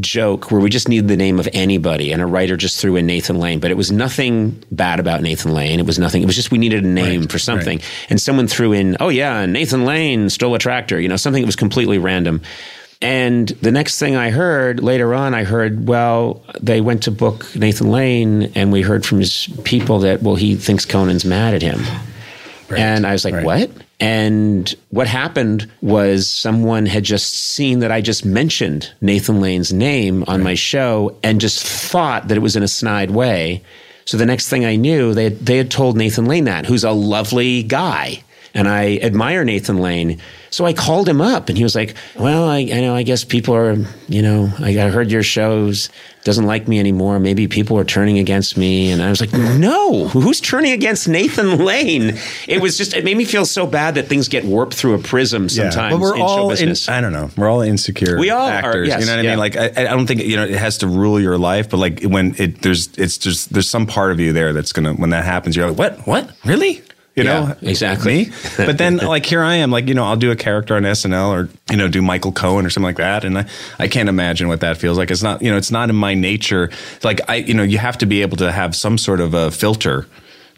[0.00, 2.10] joke where we just needed the name of anybody.
[2.10, 5.52] And a writer just threw in Nathan Lane but it was nothing bad about Nathan
[5.52, 5.78] Lane.
[5.78, 7.80] It was nothing it was just we needed a name for something.
[8.08, 11.46] And someone threw in oh yeah Nathan Lane stole a tractor you know something that
[11.46, 12.40] was completely random.
[13.02, 17.54] And the next thing I heard later on I heard well they went to book
[17.54, 21.62] Nathan Lane and we heard from his people that well he thinks Conan's mad at
[21.62, 21.80] him.
[22.74, 23.44] And I was like, Right.
[23.44, 23.70] what?
[24.00, 30.24] And what happened was someone had just seen that I just mentioned Nathan Lane's name
[30.26, 33.62] on my show and just thought that it was in a snide way.
[34.04, 36.84] So the next thing I knew, they had, they had told Nathan Lane that, who's
[36.84, 38.22] a lovely guy.
[38.56, 40.20] And I admire Nathan Lane.
[40.50, 43.24] So I called him up and he was like, Well, I, I know, I guess
[43.24, 43.76] people are,
[44.08, 45.88] you know, I, I heard your shows,
[46.22, 47.18] doesn't like me anymore.
[47.18, 48.92] Maybe people are turning against me.
[48.92, 52.16] And I was like, No, who's turning against Nathan Lane?
[52.46, 54.98] It was just, it made me feel so bad that things get warped through a
[54.98, 56.74] prism sometimes but we're in show all in.
[56.88, 57.30] I don't know.
[57.36, 58.18] We're all insecure.
[58.20, 58.86] We all are, actors.
[58.86, 59.38] yes, you know what I mean?
[59.38, 62.04] Like I, I don't think you know it has to rule your life, but like
[62.04, 65.24] when it there's it's just there's some part of you there that's gonna when that
[65.24, 66.06] happens, you're like, what?
[66.06, 66.30] What?
[66.44, 66.83] Really?
[67.16, 68.24] You Yeah, know exactly.
[68.26, 68.30] Me?
[68.56, 71.28] But then like here I am, like you know I'll do a character on SNL
[71.30, 73.46] or you know do Michael Cohen or something like that, and I
[73.78, 75.10] I can't imagine what that feels like.
[75.12, 76.70] It's not you know it's not in my nature.
[77.04, 79.50] Like I you know you have to be able to have some sort of a
[79.52, 80.06] filter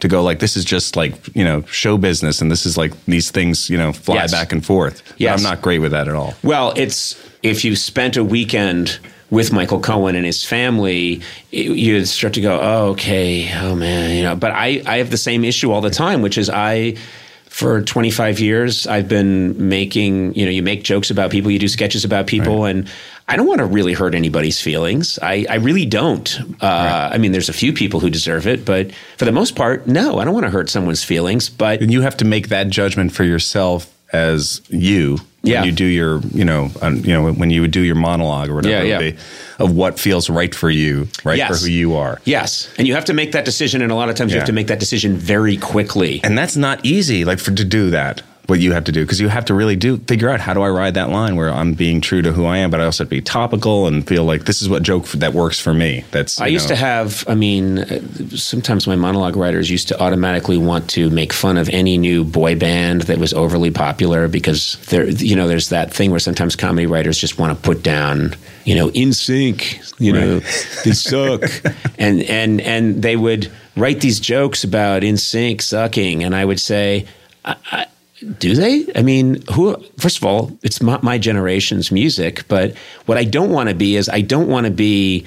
[0.01, 2.93] to go like this is just like you know show business and this is like
[3.07, 4.31] these things you know fly Yes.
[4.33, 5.03] back and forth.
[5.19, 6.35] yeah I'm not great with that at all.
[6.43, 8.99] Well, it's if you spent a weekend
[9.31, 11.21] with Michael Cohen and his family,
[11.51, 14.37] you'd start to go, "Oh, okay, oh man," you know.
[14.37, 16.97] But I, I have the same issue all the time, which is I,
[17.47, 21.69] for 25 years, I've been making, you know, you make jokes about people, you do
[21.69, 22.89] sketches about people, and
[23.29, 25.19] I don't want to really hurt anybody's feelings.
[25.23, 26.63] I, I really don't.
[26.63, 29.87] Uh, I mean, there's a few people who deserve it, but for the most part,
[29.87, 31.49] no, I don't want to hurt someone's feelings.
[31.49, 35.19] But And you have to make that judgment for yourself as you.
[35.47, 35.61] Yeah.
[35.61, 38.49] When you do your, you know, um, you know, when you would do your monologue
[38.51, 38.99] or whatever Yeah, it yeah.
[38.99, 39.23] would be,
[39.65, 41.49] of what feels right for you, right Yes.
[41.49, 42.21] for who you are.
[42.25, 44.47] Yes, and you have to make that decision, and a lot of times you have
[44.49, 46.21] to make that decision very quickly.
[46.25, 48.23] And that's not easy, like for to do that.
[48.47, 50.63] What you have to do because you have to really do figure out how do
[50.63, 53.03] I ride that line where I'm being true to who I am, but I also
[53.03, 56.05] have to be topical and feel like this is what joke that works for me.
[56.13, 58.01] That's I you used to have, I mean, uh,
[58.37, 62.57] sometimes my monologue writers used to automatically want to make fun of any new boy
[62.57, 66.87] band that was overly popular because there, you know, there's that thing where sometimes comedy
[66.87, 68.35] writers just want to put down,
[68.65, 70.39] you know, NSYNC, you know,
[70.85, 71.43] they suck,
[71.99, 77.07] and and and they would write these jokes about NSYNC sucking, and I would say.
[77.45, 77.87] I, I,
[78.39, 78.87] do they?
[78.95, 79.77] I mean, who?
[79.99, 82.75] First of all, it's my, my generation's music, but
[83.07, 85.27] what I don't want to be is I don't want to be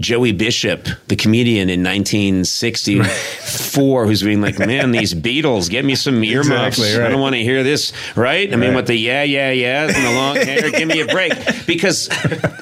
[0.00, 6.24] Joey Bishop, the comedian in 1964, who's being like, "Man, these Beatles, get me some
[6.24, 6.78] earmuffs.
[6.78, 8.50] Exactly, I don't want to hear this." Right?
[8.52, 11.32] I mean, with the yeah, yeah, yeah, and the long hair, give me a break
[11.66, 12.08] because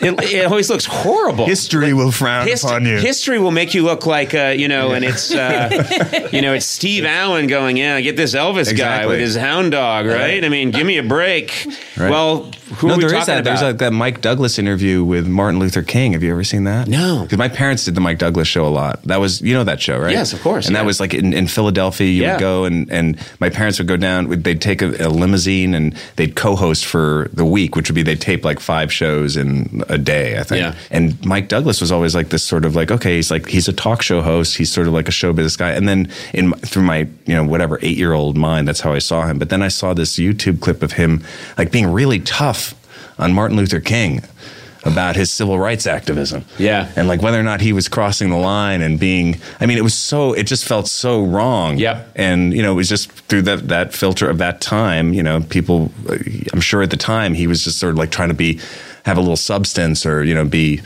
[0.03, 1.47] it, it always looks horrible.
[1.47, 2.99] history will frown Hist- upon you.
[2.99, 6.67] History will make you look like, uh, you know, and it's, uh, you know, it's
[6.67, 10.45] Steve Allen going, yeah, get this Elvis guy with his hound dog, right?
[10.45, 11.67] I mean, give me a break.
[11.97, 12.11] Right.
[12.11, 13.41] Well, who no, are we there talking is that.
[13.41, 13.45] about?
[13.45, 16.13] There's like that Mike Douglas interview with Martin Luther King.
[16.13, 16.89] Have you ever seen that?
[16.89, 17.27] No.
[17.29, 19.03] Because my parents did the Mike Douglas show a lot.
[19.05, 20.13] That was, you know, that show, right?
[20.13, 20.81] Yes, of course, And yeah.
[20.83, 22.07] that was like in, in Philadelphia.
[22.09, 22.33] You Yeah.
[22.35, 24.29] would go and and my parents would go down.
[24.43, 28.21] They'd take a, a limousine and they'd co-host for the week, which would be they'd
[28.21, 30.61] tape like five shows in a day, I think.
[30.63, 30.75] Yeah.
[30.91, 33.73] And Mike Douglas was always like this sort of like, okay, he's like he's a
[33.75, 34.57] talk show host.
[34.57, 35.71] He's sort of like a show business guy.
[35.73, 38.99] And then in through my you know whatever eight year old mind, that's how I
[39.01, 39.39] saw him.
[39.39, 41.23] But then I saw this YouTube clip of him
[41.59, 42.75] like being really tough
[43.19, 44.23] on Martin Luther King
[44.85, 46.45] about his civil rights activism.
[46.59, 46.91] Yeah.
[46.97, 49.83] And like whether or not he was crossing the line and being I mean it
[49.85, 51.79] was so it just felt so wrong.
[51.79, 52.13] Yep.
[52.17, 55.41] And you know it was just through that that filter of that time, you know,
[55.43, 55.91] people
[56.53, 58.61] I'm sure at the time he was just sort of like trying to be
[59.05, 60.81] have a little substance or you know be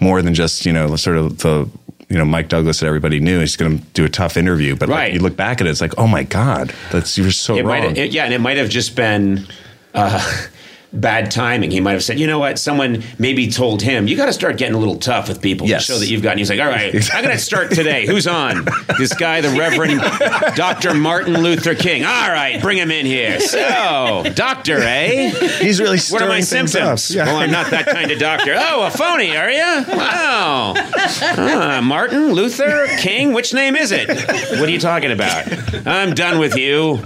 [0.00, 1.68] more than just, you know, sort of the
[2.08, 4.88] you know, Mike Douglas that everybody knew he's going to do a tough interview, but
[4.90, 5.04] Right.
[5.04, 7.62] like, you look back at it, it's like, oh my god, that's you're so it
[7.64, 7.68] wrong.
[7.68, 9.46] might, it, yeah, and it might have just been
[9.94, 10.20] uh,
[10.92, 11.70] bad timing.
[11.70, 14.58] He might have said, you know what, someone maybe told him, you got to start
[14.58, 15.86] getting a little tough with people Yes.
[15.86, 16.30] to show that you've got.
[16.32, 18.06] And he's like, all right, I'm going to start today.
[18.06, 18.66] Who's on?
[18.98, 20.00] This guy, the Reverend
[20.56, 20.92] Dr.
[20.94, 22.04] Martin Luther King.
[22.04, 23.40] All right, bring him in here.
[23.40, 25.30] So, doctor, eh?
[25.60, 27.10] He's really What are my symptoms?
[27.14, 27.24] Yeah.
[27.24, 28.54] Well, I'm not that kind of doctor.
[28.56, 29.84] Oh, a phony, are you?
[29.96, 30.74] Wow.
[30.76, 33.32] Ah, Martin Luther King.
[33.32, 34.08] Which name is it?
[34.08, 35.46] What are you talking about?
[35.86, 37.00] I'm done with you.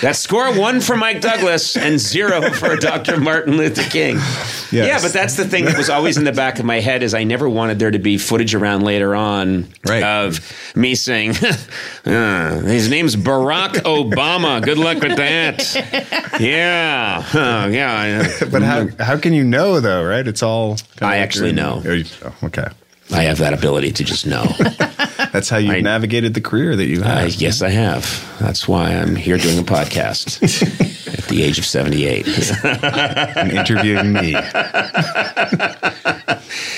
[0.00, 3.18] That's score one for Mike Douglas and zero for Dr.
[3.18, 4.16] Martin Luther King.
[4.70, 7.14] Yeah, but that's the thing that was always in the back of my head is
[7.14, 10.02] I never wanted there to be footage around later on Right.
[10.02, 10.40] of
[10.76, 11.30] me saying,
[12.04, 14.62] "Uh, his name's Barack Obama.
[14.62, 16.38] Good luck with that.
[16.40, 17.22] Yeah.
[17.22, 18.28] Huh, yeah.
[18.50, 20.26] But how how can you know though, right?
[20.26, 20.76] It's all.
[21.00, 21.82] I actually know.
[21.84, 22.66] you- oh, okay,
[23.12, 24.44] I have that ability to just know.
[25.32, 27.34] that's how you I- navigated the career that you have.
[27.36, 28.36] yes, I have.
[28.38, 30.42] That's why I'm here doing a podcast
[31.18, 32.26] at the age of 78.
[32.64, 34.36] and interviewing me.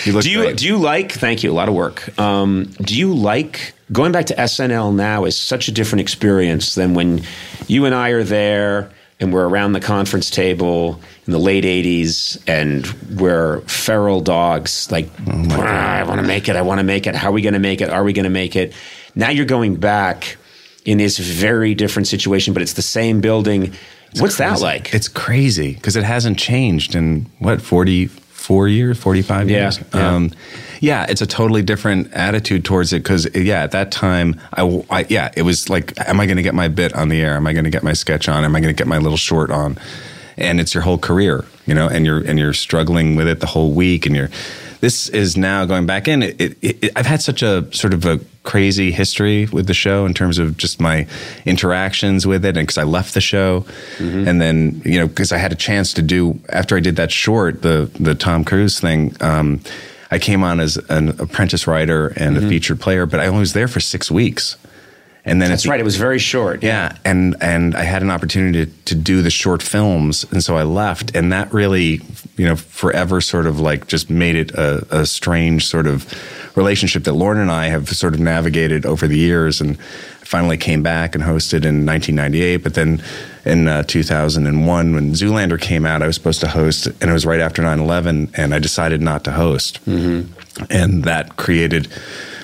[0.04, 0.56] you look do you great.
[0.56, 1.12] do you like?
[1.12, 1.50] Thank you.
[1.50, 2.16] A lot of work.
[2.18, 5.24] Um, do you like going back to SNL now?
[5.24, 7.22] Is such a different experience than when
[7.66, 8.90] you and I are there
[9.20, 12.86] and we're around the conference table in the late '80s and
[13.20, 14.90] we're feral dogs.
[14.90, 16.56] Like, "Ah, I want to make it.
[16.56, 17.14] I want to make it.
[17.14, 17.90] How are we going to make it?
[17.90, 18.72] Are we going to make it?
[19.14, 20.36] Now you're going back
[20.84, 23.74] in this very different situation, but it's the same building.
[24.18, 24.92] What's that like?
[24.94, 28.08] It's crazy because it hasn't changed in what forty
[28.40, 29.80] four years, forty five Yeah, years.
[29.94, 30.14] yeah.
[30.14, 30.32] Um,
[30.80, 35.06] yeah, it's a totally different attitude towards it because yeah, at that time, I, I
[35.08, 37.34] yeah, it was like, am I going to get my bit on the air?
[37.36, 38.44] Am I going to get my sketch on?
[38.44, 39.76] Am I going to get my little short on?
[40.38, 43.46] And it's your whole career, you know, and you're and you're struggling with it the
[43.46, 44.30] whole week, and you're.
[44.80, 46.22] This is now going back in.
[46.22, 50.06] It, it, it, I've had such a sort of a crazy history with the show
[50.06, 51.06] in terms of just my
[51.44, 53.66] interactions with it, and because I left the show,
[53.98, 57.12] and then you know because I had a chance to do after I did that
[57.12, 59.14] short, the the Tom Cruise thing.
[59.20, 59.60] Um,
[60.10, 63.52] I came on as an apprentice writer and a featured player, but I only was
[63.52, 64.56] there for six weeks.
[65.24, 65.78] And then That's right.
[65.78, 66.62] It was very short.
[66.62, 70.56] yeah, and and I had an opportunity to, to do the short films, and so
[70.56, 72.00] I left, and that really,
[72.36, 76.06] you know, forever sort of like just made it a, a strange sort of
[76.56, 79.78] relationship that Lorne and I have sort of navigated over the years, and
[80.30, 83.02] finally came back and hosted in 1998, but then
[83.44, 87.26] in uh, 2001 when Zoolander came out, I was supposed to host, and it was
[87.26, 90.32] right after 9/11, and I decided not to host, mm-hmm.
[90.70, 91.88] and that created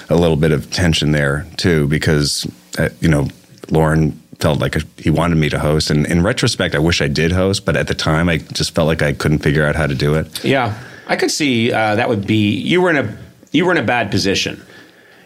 [0.09, 2.47] a little bit of tension there too because
[2.79, 3.29] uh, you know
[3.71, 5.91] Lorne felt like he wanted me to host.
[5.91, 8.87] And in retrospect I wish I did host but at the time I just felt
[8.87, 10.45] like I couldn't figure out how to do it.
[10.45, 13.17] Yeah, I could see uh, that would be you were in a
[13.53, 14.61] you were in a bad position.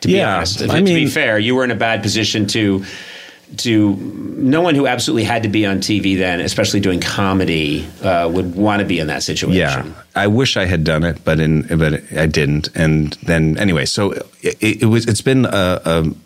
[0.03, 2.84] To be Yeah, honest, I to be fair, you were in a bad position to
[3.59, 8.28] to no one who absolutely had to be on TV then, especially doing comedy, uh,
[8.32, 9.59] would want to be in that situation.
[9.59, 9.84] yeah
[10.14, 14.12] I wish I had done it but in but I didn't and then anyway so
[14.42, 15.80] it, it was it's been a,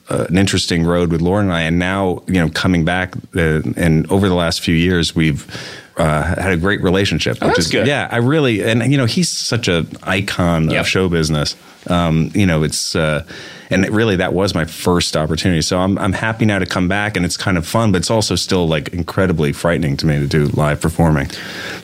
[0.09, 3.61] a, an interesting road with Lorne and I and now you know coming back uh,
[3.77, 5.45] and over the last few years we've
[5.97, 7.87] uh, had a great relationship Oh, which that's is good.
[7.87, 10.81] yeah I really and you know he's such a icon Yep.
[10.81, 11.55] of show business
[11.89, 13.25] um, you know it's uh,
[13.71, 16.89] and it really that was my first opportunity so I'm, I'm happy now to come
[16.89, 20.21] back and it's kind of fun but it's also still like incredibly frightening to me
[20.21, 21.29] to do live performing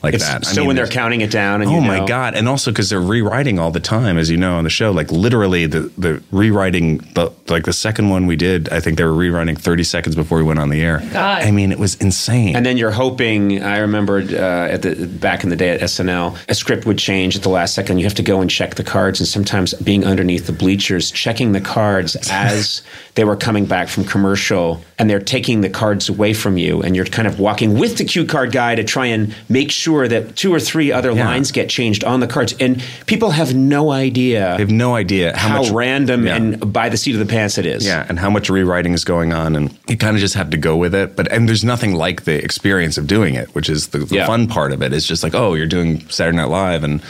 [0.02, 2.06] like It's, that I so mean, when they're counting it down, and Oh you my
[2.06, 2.34] god!
[2.34, 4.90] And also because they're rewriting all the time, as you know on the show.
[4.92, 8.68] Like literally, the the rewriting the like the second one we did.
[8.70, 11.00] I think they were rewriting thirty seconds before we went on the air.
[11.12, 11.42] God.
[11.42, 12.56] I mean, it was insane.
[12.56, 13.62] And then you're hoping.
[13.62, 17.36] I remembered uh, at the back in the day at SNL, a script would change
[17.36, 17.98] at the last second.
[17.98, 21.50] You have to go and check the cards, and sometimes being underneath the bleachers, checking
[21.50, 22.80] the cards as
[23.16, 26.94] they were coming back from commercial, and they're taking the cards away from you, and
[26.94, 30.36] you're kind of walking with the cue card guy to try and make sure that
[30.36, 31.24] two or three other Yeah.
[31.24, 35.36] lines get changed on the cards, and people have no idea they have no idea
[35.36, 36.36] how, how, much random Yeah.
[36.36, 37.84] and by the seat of the pants it is.
[37.84, 40.56] Yeah, and how much rewriting is going on, and you kind of just have to
[40.56, 41.16] go with it.
[41.16, 44.26] But and there's nothing like the experience of doing it, which is the, the Yeah.
[44.28, 44.92] fun part of it.
[44.92, 47.00] It's just like, oh, you're doing Saturday Night Live, and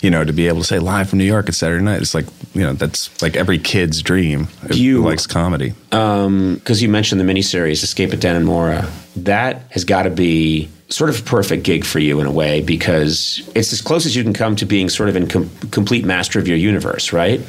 [0.00, 2.14] you know, to be able to say live from New York at Saturday night, it's
[2.14, 2.24] like
[2.54, 5.72] you know, that's like every kid's dream who You- likes comedy.
[5.92, 8.88] Um, because you mentioned the miniseries Escape at Dannemora.
[9.16, 12.60] That has got to be sort of a perfect gig for you in a way
[12.60, 16.04] because it's as close as you can come to being sort of in com- complete
[16.04, 17.40] master of your universe, right?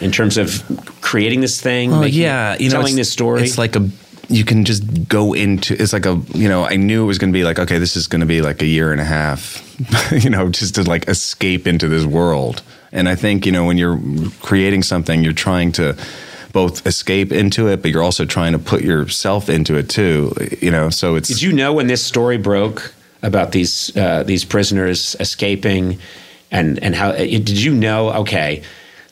[0.00, 0.62] In terms of
[1.00, 3.42] creating this thing, Well, making- yeah, you know, telling this story.
[3.42, 3.88] It's like a
[4.30, 5.80] you can just go into.
[5.80, 6.64] It's like a you know.
[6.64, 8.62] I knew it was going to be like okay, this is going to be like
[8.62, 9.60] a year and a half.
[10.24, 12.62] you know, just to like escape into this world.
[12.94, 14.00] And I think you know when you're
[14.40, 15.96] creating something, you're trying to
[16.52, 20.32] both escape into it, but you're also trying to put yourself into it too.
[20.60, 24.44] You know, so it's Did you know when this story broke about these uh, these
[24.44, 25.98] prisoners escaping,
[26.50, 28.12] and and how did you know?
[28.20, 28.62] Okay,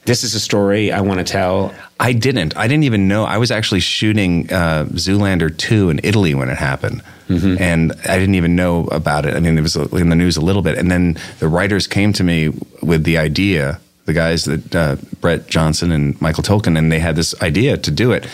[0.05, 1.73] this is a story I want to tell.
[2.01, 2.57] I didn't.
[2.57, 3.25] I didn't even know.
[3.25, 7.03] I was actually shooting uh, Zoolander 2 in Italy when it happened.
[7.29, 7.57] Mm-hmm.
[7.63, 9.35] And I didn't even know about it.
[9.35, 10.77] I mean, it was in the news a little bit.
[10.77, 12.49] And then the writers came to me
[12.83, 17.15] with the idea, the guys that uh, Brett Johnson and Michael Tolkin, and they had
[17.17, 18.27] this idea to do it.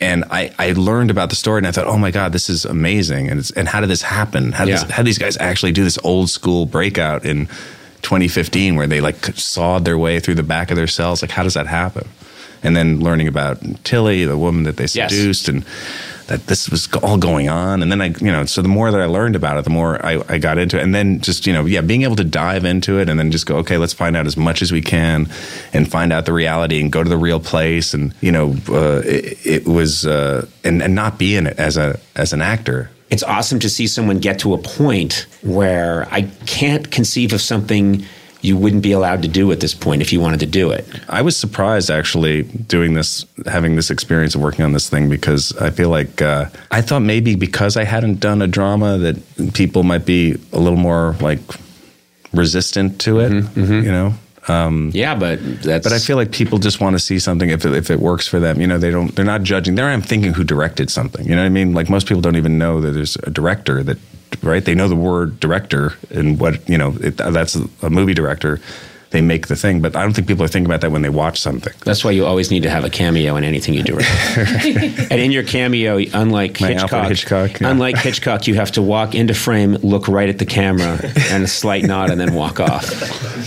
[0.00, 2.64] And I, I learned about the story and I thought, oh my God, this is
[2.64, 3.28] amazing.
[3.28, 4.50] And, it's, and how did this happen?
[4.50, 4.82] How, did Yeah.
[4.82, 7.48] this, how did these guys actually do this old school breakout in
[8.02, 11.22] 2015 where they like sawed their way through the back of their cells?
[11.22, 12.08] Like, how does that happen?
[12.62, 15.10] and then learning about Tilly, the woman that they Yes.
[15.10, 15.64] seduced, and
[16.28, 17.82] that this was all going on.
[17.82, 20.04] And then I, you know, so the more that I learned about it, the more
[20.04, 20.82] I, I got into it.
[20.84, 23.46] And then just, you know, yeah, being able to dive into it and then just
[23.46, 25.28] go, okay, let's find out as much as we can
[25.72, 27.92] and find out the reality and go to the real place.
[27.94, 31.76] And, you know, uh, it, it was, uh, and, and not be in it as
[31.76, 32.90] a, as an actor.
[33.12, 38.04] It's awesome to see someone get to a point where I can't conceive of something
[38.40, 40.86] you wouldn't be allowed to do at this point if you wanted to do it.
[41.08, 45.54] I was surprised actually doing this, having this experience of working on this thing because
[45.58, 49.82] I feel like uh, I thought maybe because I hadn't done a drama that people
[49.82, 51.40] might be a little more like
[52.32, 53.30] resistant to it,
[53.84, 54.14] you know.
[54.48, 55.84] Um, yeah, but that's.
[55.84, 58.26] But I feel like people just want to see something if it, if it works
[58.26, 58.60] for them.
[58.60, 59.14] You know, they don't.
[59.14, 59.76] They're not judging.
[59.76, 61.24] There, I'm thinking who directed something.
[61.24, 61.74] You know what I mean?
[61.74, 63.98] Like most people don't even know that there's a director that
[64.42, 64.64] right.
[64.64, 66.96] They know the word director and what you know.
[67.00, 68.60] It, that's a movie director.
[69.12, 71.10] They make the thing, but I don't think people are thinking about that when they
[71.10, 71.72] watch something.
[71.84, 73.98] That's why you always need to have a cameo in anything you do.
[75.10, 77.70] and in your cameo, unlike My Hitchcock, Hitchcock, yeah.
[77.70, 80.98] unlike Hitchcock, you have to walk into frame, look right at the camera,
[81.30, 82.86] and a slight nod, and then walk off.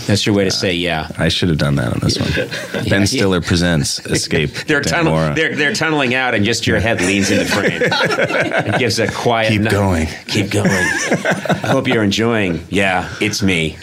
[0.06, 1.08] That's your way to say yeah.
[1.18, 2.88] I should have done that on this one.
[2.88, 4.52] Ben Stiller presents Escape.
[4.68, 7.80] They're, tunnel, they're, they're tunneling out, and just your head leans into frame.
[7.82, 9.48] it gives a quiet.
[9.48, 9.72] Keep nod.
[9.72, 10.06] going.
[10.28, 10.70] Keep going.
[10.70, 12.64] I hope you're enjoying.
[12.70, 13.78] Yeah, it's me.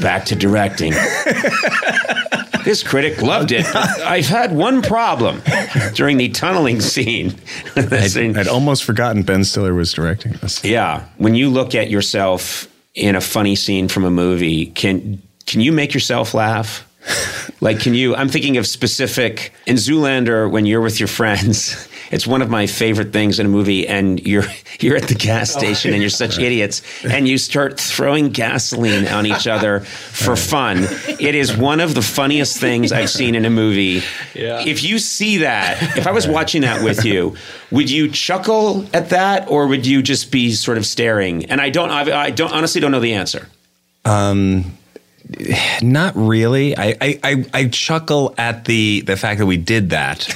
[0.00, 0.36] Back to
[0.78, 2.62] directing.
[2.64, 3.64] this critic loved it.
[3.74, 5.42] I've had one problem
[5.94, 7.34] during the tunneling scene.
[7.76, 10.64] I'd, scene- I'd almost forgotten Ben Stiller was directing this.
[10.64, 15.60] yeah, when you look at yourself in a funny scene from a movie, can can
[15.60, 16.84] you make yourself laugh?
[17.60, 18.14] Like, can you?
[18.14, 21.87] I'm thinking of specific in Zoolander when you're with your friends.
[22.10, 24.44] It's one of my favorite things in a movie, and you're
[24.80, 29.06] you're at the gas oh, station and you're such idiots, and you start throwing gasoline
[29.08, 30.86] on each other for fun.
[31.20, 34.02] It is one of the funniest things I've seen in a movie.
[34.34, 34.64] Yeah.
[34.64, 37.36] If you see that, if I was watching that with you,
[37.70, 41.46] would you chuckle at that, or would you just be sort of staring?
[41.46, 43.48] And I don't, I, I don't honestly don't know the answer.
[44.04, 44.78] Um,
[45.82, 46.76] not really.
[46.76, 50.32] I, I, I, I chuckle at the the fact that we did that.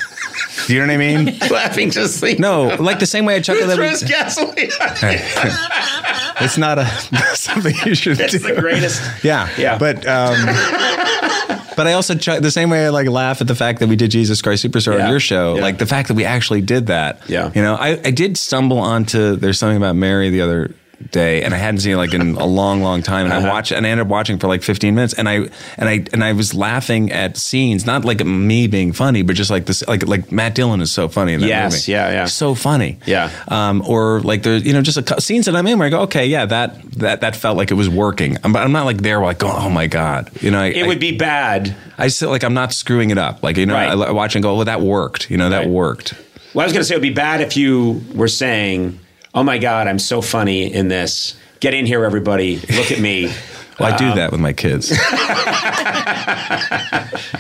[0.67, 1.39] Do you know what I mean?
[1.51, 2.41] Laughing just thinking.
[2.43, 4.09] No, like the same way I chuckle that throws we.
[4.09, 4.71] gasoline.
[6.41, 6.87] It's not a
[7.35, 8.39] something you should That's do.
[8.39, 9.01] the greatest.
[9.25, 9.79] Yeah, Yeah.
[9.79, 10.35] But um,
[11.77, 13.97] but I also ch- the same way I like laugh at the fact that we
[13.97, 15.05] did Jesus Christ Superstar Yeah.
[15.05, 15.55] on your show.
[15.57, 15.63] Yeah.
[15.63, 17.21] Like the fact that we actually did that.
[17.29, 17.51] Yeah.
[17.55, 20.75] You know, I, I did stumble onto there's something about Mary the other
[21.11, 23.27] day and I hadn't seen it like in a long, long time.
[23.27, 25.35] And I watched and I ended up watching for like 15 minutes and I
[25.77, 29.51] and I and I was laughing at scenes, not like me being funny, but just
[29.51, 31.93] like this like like Matt Dillon is so funny in that Yes, movie.
[31.93, 32.25] yeah, yeah.
[32.27, 32.99] So funny.
[33.07, 33.31] Yeah.
[33.49, 36.01] Um, or like there's you know just a, scenes that I'm in where I go,
[36.03, 38.37] okay, yeah, that that that felt like it was working.
[38.45, 40.61] I'm, I'm not like there like going, oh my god, you know.
[40.61, 41.75] I, It I, would be bad.
[41.99, 43.43] I still like I'm not screwing it up.
[43.43, 43.89] Like you know, Right.
[43.91, 45.31] I, I watch and go, well, that worked.
[45.31, 45.69] You know, that Right.
[45.69, 46.15] worked.
[46.55, 48.99] Well, I was going to say it would be bad if you were saying,
[49.35, 52.57] "Oh my God, I'm so funny in this." Get in here, everybody.
[52.57, 53.33] Look at me.
[53.81, 54.91] Well, I do Um, that with my kids,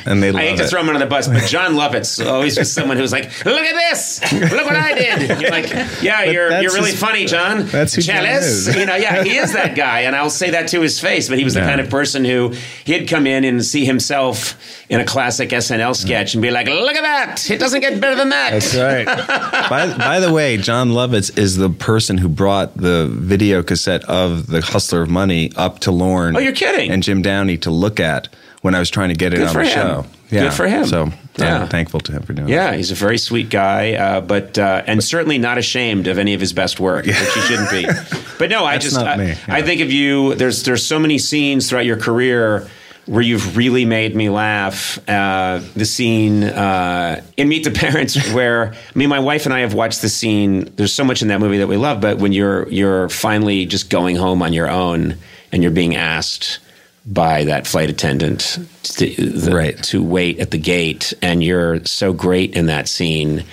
[0.06, 0.70] and they love I hate to it.
[0.70, 3.74] throw him under the bus, but Jon Lovitz's always just someone who's like, "Look at
[3.74, 4.32] this!
[4.32, 5.68] Look what I did!" And you're like,
[6.02, 8.76] "Yeah, you're that's you're really his- funny, Jon." that's who Jon Jealous, is.
[8.76, 8.94] you know?
[8.96, 11.28] Yeah, he is that guy, and I'll say that to his face.
[11.28, 11.68] But he was the Yeah.
[11.68, 12.54] kind of person who
[12.84, 14.56] he'd come in and see himself
[14.88, 17.50] in a classic SNL sketch and be like, "Look at that!
[17.50, 19.06] It doesn't get better than that." That's right.
[19.70, 24.46] by, by the way, Jon Lovitz is the person who brought the video cassette of
[24.46, 26.21] The Hustler of Money up to Lorne.
[26.34, 26.90] Oh, you're kidding.
[26.90, 28.28] And Jim Downey to look at
[28.62, 29.68] when I was trying to get it Good on the him.
[29.68, 30.06] show.
[30.30, 30.86] Good for him.
[30.86, 31.62] So Yeah.
[31.62, 34.82] I'm thankful to him for doing Yeah, he's a very sweet guy, uh, but uh,
[34.86, 37.86] and certainly not ashamed of any of his best work, which he shouldn't be.
[38.38, 39.36] But no, I just I, yeah.
[39.46, 40.34] I think of you.
[40.34, 42.66] There's there's so many scenes throughout your career
[43.06, 44.98] where you've really made me laugh.
[45.08, 49.60] Uh, the scene uh, in Meet the Parents, where I mean, my wife and I
[49.60, 50.72] have watched the scene.
[50.74, 53.90] There's so much in that movie that we love, but when you're you're finally just
[53.90, 55.16] going home on your own
[55.52, 56.58] and you're being asked
[57.04, 59.82] by that flight attendant to, the, Right.
[59.84, 63.44] to wait at the gate, and you're so great in that scene.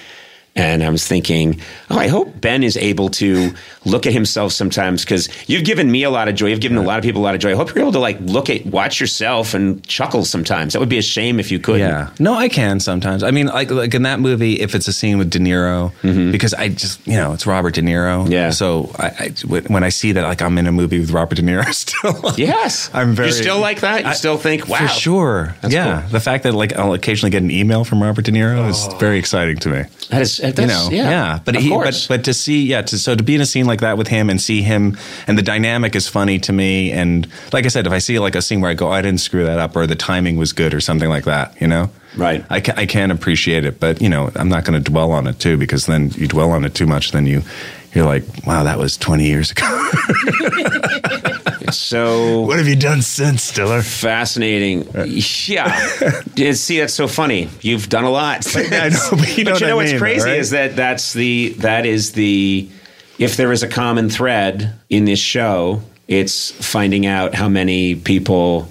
[0.59, 3.51] And I was thinking, oh, I hope Ben is able to
[3.85, 6.47] look at himself sometimes because you've given me a lot of joy.
[6.47, 7.51] You've given a lot of people a lot of joy.
[7.51, 10.73] I hope you're able to like look at, watch yourself and chuckle sometimes.
[10.73, 11.81] That would be a shame if you couldn't.
[11.87, 13.23] Yeah, no, I can sometimes.
[13.23, 15.91] I mean, like like in that movie, if it's a scene with De Niro,
[16.31, 18.23] because I just you know it's Robert De Niro.
[18.23, 18.31] Mm-hmm.
[18.31, 18.49] Yeah.
[18.49, 21.41] So I, I when I see that, like I'm in a movie with Robert De
[21.41, 22.33] Niro, still.
[22.37, 22.89] Yes.
[22.93, 23.29] I'm very.
[23.29, 24.01] You still like that?
[24.03, 24.79] You I- still think, wow.
[24.79, 25.55] For sure.
[25.61, 26.01] That's yeah.
[26.01, 26.11] cool.
[26.11, 29.19] The fact that like I'll occasionally get an email from Robert De Niro is very
[29.19, 29.83] exciting to me.
[30.09, 31.39] That is, you know, yeah.
[31.43, 33.65] But of he, but but to see, yeah, to, so to be in a scene
[33.65, 34.97] like that with him and see him,
[35.27, 36.91] and the dynamic is funny to me.
[36.91, 39.01] And like I said, if I see like a scene where I go, "Oh, I
[39.01, 41.89] didn't screw that up, or the timing was good, or something like that, you know,
[42.15, 42.45] Right.
[42.49, 45.27] I can, I can appreciate it, but you know, I'm not going to dwell on
[45.27, 47.43] it too, because then you dwell on it too much, then you.
[47.91, 49.63] You're like, wow, that was 20 years ago.
[51.77, 53.81] so what have you done since, Stiller?
[53.81, 54.87] fascinating.
[54.95, 55.03] Uh.
[55.05, 55.87] Yeah.
[56.35, 57.49] Yeah, See, that's so funny.
[57.61, 58.45] You've done a lot.
[58.55, 60.39] I know, but you know what I what's mean, crazy right?
[60.39, 62.69] is that that's the that is the
[63.17, 68.69] if there is a common thread in this show, it's finding out how many people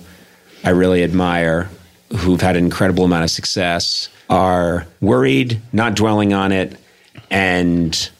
[0.64, 1.68] I really admire
[2.16, 6.74] who've had an incredible amount of success are worried, not dwelling on it,
[7.30, 8.10] and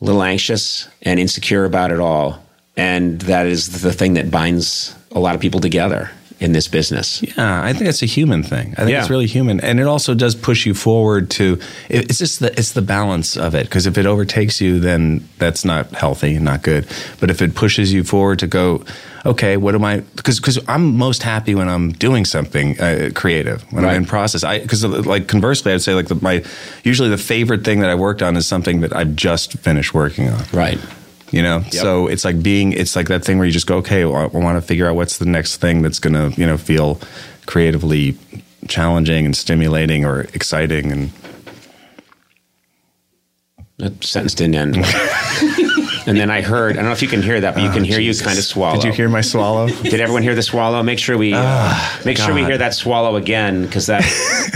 [0.00, 2.42] a little anxious and insecure about it all.
[2.80, 6.10] And that is the thing that binds a lot of people together
[6.40, 7.22] in this business.
[7.22, 8.72] Yeah, I think it's a human thing.
[8.78, 9.00] I think Yeah.
[9.02, 11.58] it's really human, and it also does push you forward to.
[11.90, 15.64] It's just the it's the balance of it because if it overtakes you, then that's
[15.64, 16.86] not healthy, not good.
[17.20, 18.82] But if it pushes you forward to go,
[19.26, 20.00] okay, what am I?
[20.16, 23.90] Because because I'm most happy when I'm doing something uh, creative when Right.
[23.96, 24.42] I'm in process.
[24.42, 26.42] I because like conversely, I'd say like the, my
[26.84, 30.30] usually the favorite thing that I worked on is something that I've just finished working
[30.30, 30.78] on Right.
[31.30, 34.04] You know so it's like being it's like that thing where you just go okay
[34.04, 36.56] well, i want to figure out what's the next thing that's going to you know
[36.56, 36.98] feel
[37.46, 38.16] creatively
[38.68, 41.10] challenging and stimulating or exciting and
[43.78, 44.76] That sentence didn't end.
[46.10, 46.72] and then I heard.
[46.72, 48.44] I don't know if you can hear that, but you can hear you kind of
[48.44, 48.74] swallow.
[48.74, 49.68] Did you hear my swallow?
[49.68, 50.82] Did everyone hear the swallow?
[50.82, 54.02] Make sure we uh, make sure we hear that swallow again because that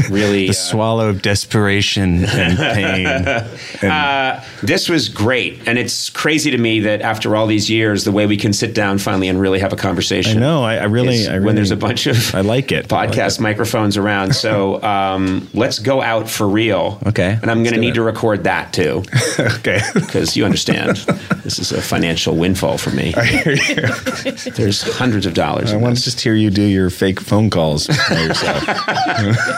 [0.11, 0.49] really.
[0.49, 3.07] the swallow of desperation and pain.
[3.07, 8.03] And uh, this was great, and it's crazy to me that after all these years,
[8.03, 10.39] the way we can sit down finally and really have a conversation.
[10.39, 10.65] I know.
[10.65, 11.47] I, I really, I really.
[11.47, 12.93] when there's a bunch of I like it.
[12.93, 14.35] I like podcast microphones around.
[14.35, 16.99] So um, let's go out for real.
[17.07, 17.95] Okay, and I'm going to need it.
[17.95, 19.05] to record that too.
[19.39, 19.81] okay.
[19.95, 20.99] because you understand
[21.45, 23.15] this is a financial windfall for me.
[23.17, 24.33] I hear you.
[24.53, 25.73] There's hundreds of dollars.
[25.73, 26.05] I want this.
[26.05, 28.63] to just hear you do your fake phone calls by yourself.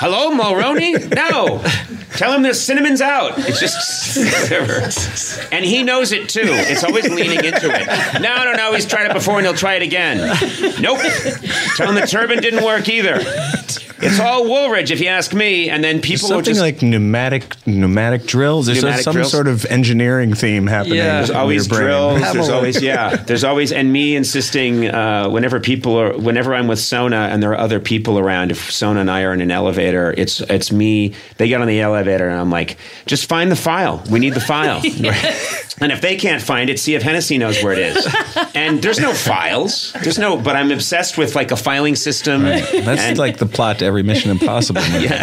[0.01, 1.15] Hello, Mulroney?
[1.15, 1.63] No.
[2.17, 3.35] Tell him the cinnamon's out.
[3.39, 4.91] It's just whatever.
[5.55, 6.43] And he knows it too.
[6.45, 8.21] It's always leaning into it.
[8.21, 8.75] No, no, no.
[8.75, 10.19] He's tried it before and he'll try it again.
[10.81, 10.99] Nope.
[11.77, 13.21] Tell him the turban didn't work either.
[13.99, 15.71] It's all Woolridge, if you ask me.
[15.71, 16.61] And then people will Something just.
[16.61, 18.67] like pneumatic pneumatic drills.
[18.67, 19.31] There's Pneumatic some drills?
[19.31, 20.97] sort of engineering theme happening.
[20.99, 21.17] Yeah.
[21.19, 21.87] There's in always your brain.
[21.89, 22.21] drills.
[22.21, 23.17] Have There's always yeah.
[23.17, 27.53] There's always and me insisting uh, whenever people are whenever I'm with Sona and there
[27.53, 28.51] are other people around.
[28.51, 31.15] If Sona and I are in an elevator, it's it's me.
[31.39, 32.77] They get on the elevator and I'm like,
[33.07, 34.03] just find the file.
[34.11, 34.83] We need the file.
[35.79, 38.07] And if they can't find it, see if Hennessy knows where it is.
[38.55, 39.93] And there's no files.
[40.03, 40.39] There's no.
[40.39, 42.45] But I'm obsessed with like a filing system.
[42.45, 45.09] That's And- like the plot to every Mission Impossible movie.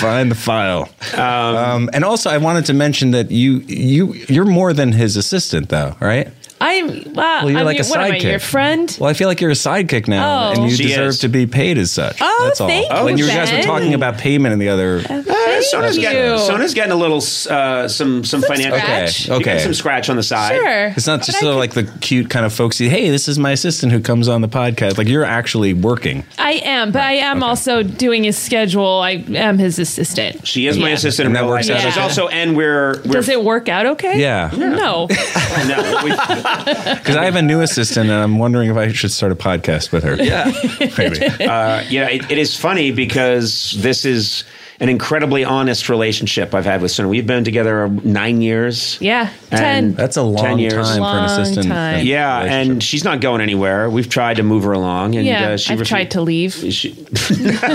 [0.00, 0.88] Find the file.
[1.16, 5.68] Um, and also, I wanted to mention that you you you're more than his assistant,
[5.70, 6.28] though, right?
[6.64, 6.86] I'm.
[7.12, 8.22] Well, Well, you're I'm like your, a what am I, sidekick.
[8.22, 8.96] your friend?
[9.00, 10.52] Well, I feel like you're a sidekick now, Oh.
[10.52, 11.18] and you She deserve is.
[11.20, 12.18] to be paid as such.
[12.20, 12.68] Oh, That's all.
[12.68, 15.02] thank when you, you guys were talking about payment in the other.
[15.08, 16.02] Uh, Sona's you.
[16.02, 17.18] getting Sona's getting a little
[17.50, 18.78] uh, some some financial.
[18.78, 19.28] scratch.
[19.28, 19.58] You get Okay.
[19.60, 20.56] some scratch on the side.
[20.56, 20.86] Sure.
[20.96, 22.88] It's not But just sort of like the cute kind of folksy.
[22.88, 24.98] Hey, this is my assistant who comes on the podcast.
[24.98, 26.24] Like you're actually working.
[26.38, 29.00] I am, but I am also doing his schedule.
[29.00, 30.46] I am his assistant.
[30.46, 31.26] She is my assistant.
[31.28, 31.78] And that works life.
[31.78, 34.20] out She's also, and we're, we're Does it work out okay?
[34.20, 34.50] Yeah.
[34.56, 35.06] No.
[35.66, 36.10] no, we,
[37.04, 39.92] Because I have a new assistant, and I'm wondering if I should start a podcast
[39.92, 40.16] with her.
[40.16, 40.52] Yeah.
[40.98, 41.24] Maybe.
[41.44, 44.44] uh, yeah, it, it is funny because this is
[44.80, 47.08] an incredibly honest relationship I've had with Sona.
[47.08, 48.98] We've been together nine years.
[49.00, 49.30] Yeah.
[49.50, 49.94] Ten.
[49.94, 50.72] That's a long 10 years.
[50.74, 51.68] time for an assistant.
[51.68, 52.04] time.
[52.06, 53.88] Yeah, and she's not going anywhere.
[53.88, 55.50] We've tried to move her along, and yeah.
[55.50, 56.54] uh, she I've refu- tried to leave.
[56.74, 56.92] She,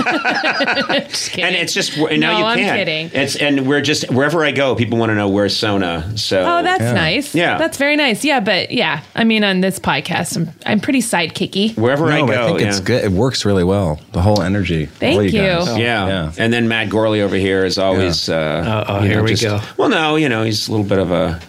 [0.00, 1.44] Just kidding.
[1.44, 2.78] and it's just and now No, you I'm can't.
[2.78, 3.10] kidding.
[3.12, 6.16] It's and we're just wherever I go, people want to know where's Sona.
[6.16, 6.92] So Oh, that's Yeah.
[6.92, 7.34] nice.
[7.34, 7.58] Yeah.
[7.58, 8.24] That's very nice.
[8.24, 11.76] Yeah, but yeah, I mean, on this podcast, I'm, I'm pretty sidekicky.
[11.76, 12.26] wherever I go.
[12.26, 12.68] I think yeah.
[12.68, 13.04] it's good.
[13.04, 14.00] It works really well.
[14.12, 14.86] The whole energy.
[14.86, 15.32] Thank all you.
[15.32, 15.78] guys.
[15.78, 16.06] Yeah.
[16.06, 16.32] Yeah.
[16.38, 18.28] and then Matt Gourley over here is always.
[18.28, 19.60] Uh, Oh, you here we just- go.
[19.76, 21.40] Well, no, you know he's a little bit of a,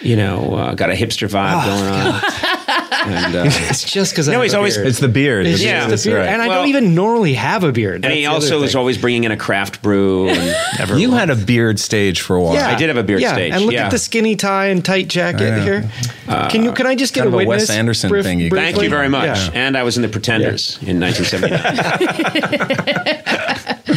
[0.00, 2.22] you know, uh, got a hipster vibe Oh, going on.
[3.08, 5.46] and uh, It's just because No, he's always- It's the beard.
[5.46, 5.78] It's The Yeah.
[5.80, 5.90] beard.
[5.90, 6.20] just the beard.
[6.20, 6.28] right.
[6.28, 8.04] And I Well- don't even normally have a beard.
[8.04, 10.28] and he also is always bringing in a craft brew.
[10.28, 12.54] And you had a beard stage for a while.
[12.54, 13.32] Yeah, I did have a beard yeah.
[13.32, 13.84] stage, And look yeah.
[13.86, 15.62] at the skinny tie and tight jacket I know.
[15.64, 15.90] here.
[16.50, 16.72] Can you?
[16.72, 17.48] Can I just get kind a of a?
[17.48, 18.72] Wes Anderson brief- thing you- briefly?
[18.72, 19.38] Thank you very much.
[19.38, 19.50] Yeah.
[19.54, 23.96] And I was in the Pretenders in 1979.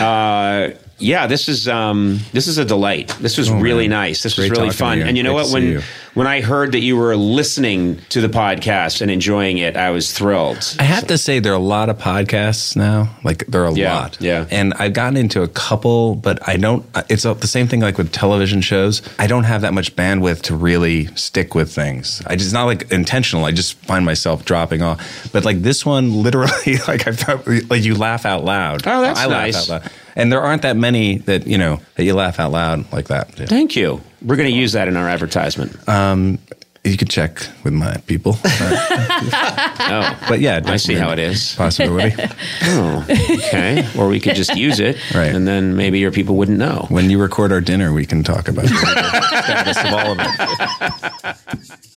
[0.00, 0.70] Uh,
[1.00, 3.08] yeah, this is um, this is a delight.
[3.20, 3.98] This was really man.
[4.00, 4.22] nice.
[4.22, 4.98] This was really fun.
[4.98, 5.04] you.
[5.04, 5.52] And you know Great what?
[5.52, 5.80] When you.
[6.14, 10.12] when I heard that you were listening to the podcast and enjoying it, I was
[10.12, 10.76] thrilled.
[10.78, 13.16] I have to say, there are a lot of podcasts now.
[13.24, 14.16] Like there are a Yeah, lot.
[14.20, 14.46] yeah.
[14.50, 16.84] And I've gotten into a couple, but I don't.
[17.08, 19.02] It's the same thing like with television shows.
[19.18, 22.22] I don't have that much bandwidth to really stick with things.
[22.26, 23.44] I just not like intentional.
[23.44, 25.30] I just find myself dropping off.
[25.32, 28.86] But like this one, literally, like I felt like you laugh out loud.
[28.86, 29.68] Oh, that's I nice.
[29.68, 29.92] Laugh out loud.
[30.16, 33.32] And there aren't that many that you know that you laugh out loud like that.
[33.34, 34.00] Thank you.
[34.22, 35.88] We're going to use that in our advertisement.
[35.88, 36.38] Um,
[36.84, 38.38] you could check with my people.
[38.44, 41.54] oh, But yeah, I see how it is.
[41.54, 42.14] Possibility.
[42.62, 43.86] Oh, okay.
[43.98, 45.34] Or we could just use it, Right.
[45.34, 46.86] and then maybe your people wouldn't know.
[46.88, 51.96] When you record our dinner, we can talk about the status of all of it.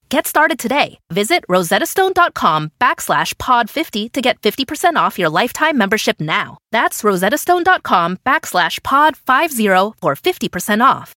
[0.11, 0.99] Get started today.
[1.09, 6.57] Visit rosettastone.com backslash pod50 to get 50% off your lifetime membership now.
[6.73, 11.13] That's rosettastone.com backslash pod50 for 50% off.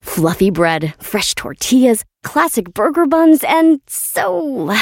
[0.00, 4.72] Fluffy bread, fresh tortillas, classic burger buns, and so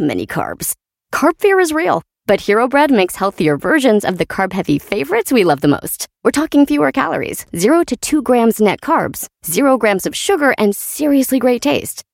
[0.00, 0.72] many carbs.
[1.14, 5.30] Carb fear is real, but Hero Bread makes healthier versions of the carb heavy favorites
[5.30, 6.08] we love the most.
[6.24, 10.74] We're talking fewer calories, 0 to 2 grams net carbs, 0 grams of sugar, and
[10.74, 12.02] seriously great taste.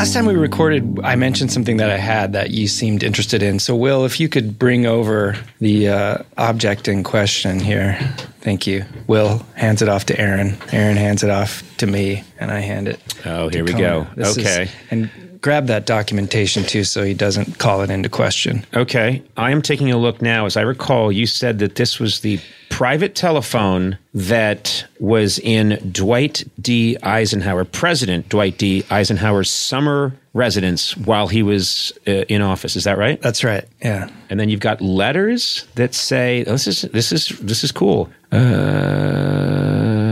[0.00, 3.58] Last time we recorded, I mentioned something that I had that you seemed interested in.
[3.58, 7.98] So, Will, if you could bring over the uh, object in question here.
[8.40, 8.86] Thank you.
[9.08, 10.56] Will hands it off to Aaron.
[10.72, 12.98] Aaron hands it off to me, and I hand it.
[13.26, 14.06] Oh, here we go.
[14.16, 14.70] This is- Okay.
[14.90, 18.64] and grab that documentation too so he doesn't call it into question.
[18.74, 19.22] Okay.
[19.36, 20.46] I am taking a look now.
[20.46, 26.44] As I recall, you said that this was the private telephone that was in Dwight
[26.60, 26.96] D.
[27.02, 28.84] Eisenhower, President Dwight D.
[28.90, 32.76] Eisenhower's summer residence while he was uh, in office.
[32.76, 33.20] Is that right?
[33.20, 33.64] That's right.
[33.82, 34.08] Yeah.
[34.28, 38.08] And then you've got letters that say, oh, "This is this is this is cool."
[38.30, 40.09] Uh,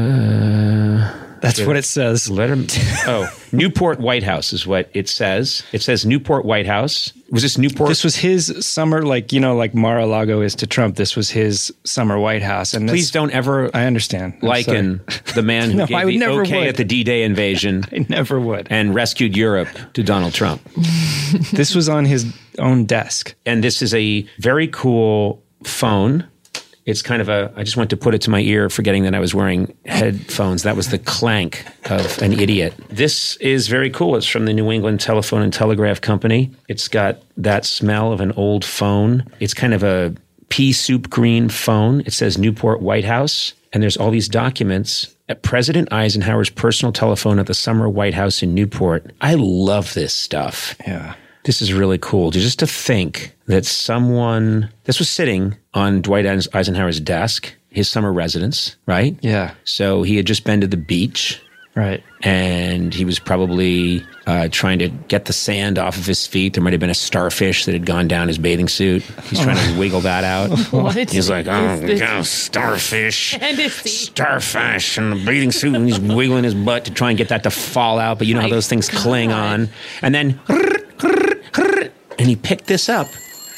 [1.57, 2.31] That's what it says.
[2.31, 2.57] letter.
[3.07, 5.63] Oh, Newport White House is what it says.
[5.73, 7.13] It says Newport White House.
[7.31, 7.89] Was this Newport?
[7.89, 10.97] This was his summer, like, you know, like Mar a Lago is to Trump.
[10.97, 12.73] This was his summer White House.
[12.75, 14.35] And Please don't ever I understand.
[14.43, 15.01] I'm liken
[15.35, 16.69] the man who No, I gave would the never okay would.
[16.69, 17.85] at the D-Day invasion.
[17.93, 18.67] I never would.
[18.71, 20.61] and rescued Europe to Donald Trump.
[21.53, 22.25] This was on his
[22.59, 23.35] own desk.
[23.45, 26.27] And this is a very cool phone.
[26.89, 27.53] It's kind of a.
[27.55, 30.63] I just went to put it to my ear, forgetting that I was wearing headphones.
[30.63, 32.73] That was the clank of an idiot.
[32.89, 34.17] This is very cool.
[34.17, 36.51] It's from the New England Telephone and Telegraph Company.
[36.67, 39.31] It's got that smell of an old phone.
[39.39, 40.15] It's kind of a
[40.49, 42.01] pea soup green phone.
[42.07, 47.39] It says Newport White House, and there's all these documents at President Eisenhower's personal telephone
[47.39, 49.13] at the summer White House in Newport.
[49.21, 50.75] I love this stuff.
[50.87, 51.17] Yeah.
[51.49, 52.31] This is really cool.
[52.31, 58.77] Just to think that someone, this was sitting on Dwight Eisenhower's desk, his summer residence,
[58.85, 59.17] right?
[59.23, 59.55] Yeah.
[59.65, 61.41] So he had just been to the beach
[61.75, 62.03] Right.
[62.23, 66.53] and he was probably uh, trying to get the sand off of his feet.
[66.53, 69.03] There might have been a starfish that had gone down his bathing suit.
[69.25, 70.51] He's trying to wiggle that out.
[70.73, 70.97] What?
[71.11, 73.39] He's like, oh, God, starfish.
[73.87, 77.45] Starfish in the bathing suit, and he's wiggling his butt to try and get that
[77.45, 78.19] to fall out.
[78.19, 79.69] But you know how those things cling on.
[80.03, 80.41] And then,
[82.19, 83.09] and he picked this up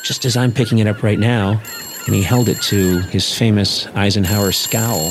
[0.03, 1.61] just as I'm picking it up right now,
[2.07, 5.11] and he held it to his famous Eisenhower scowl.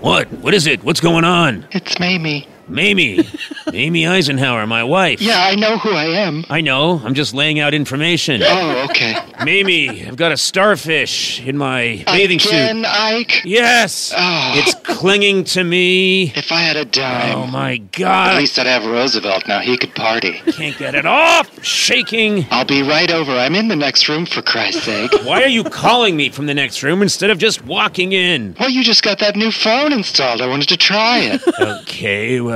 [0.00, 0.30] What?
[0.32, 0.82] What is it?
[0.84, 1.66] What's going on?
[1.72, 2.48] It's Mamie.
[2.68, 3.26] Mamie.
[3.72, 5.20] Mamie Eisenhower, my wife.
[5.20, 6.44] Yeah, I know who I am.
[6.48, 7.00] I know.
[7.04, 8.42] I'm just laying out information.
[8.44, 9.16] Oh, okay.
[9.44, 12.52] Mamie, I've got a starfish in my bathing suit.
[12.52, 12.86] Again, suit.
[12.86, 13.42] Ike?
[13.44, 14.12] Yes.
[14.16, 14.52] Oh.
[14.56, 16.32] It's clinging to me.
[16.34, 17.36] If I had a dime.
[17.36, 18.34] Oh my God.
[18.34, 19.60] At least I'd have Roosevelt now.
[19.60, 20.32] He could party.
[20.52, 21.62] Can't get it off.
[21.64, 22.46] Shaking.
[22.50, 23.32] I'll be right over.
[23.32, 25.12] I'm in the next room, for Christ's sake.
[25.24, 28.56] Why are you calling me from the next room instead of just walking in?
[28.58, 30.40] Well, you just got that new phone installed.
[30.40, 31.42] I wanted to try it.
[31.84, 32.53] Okay, well,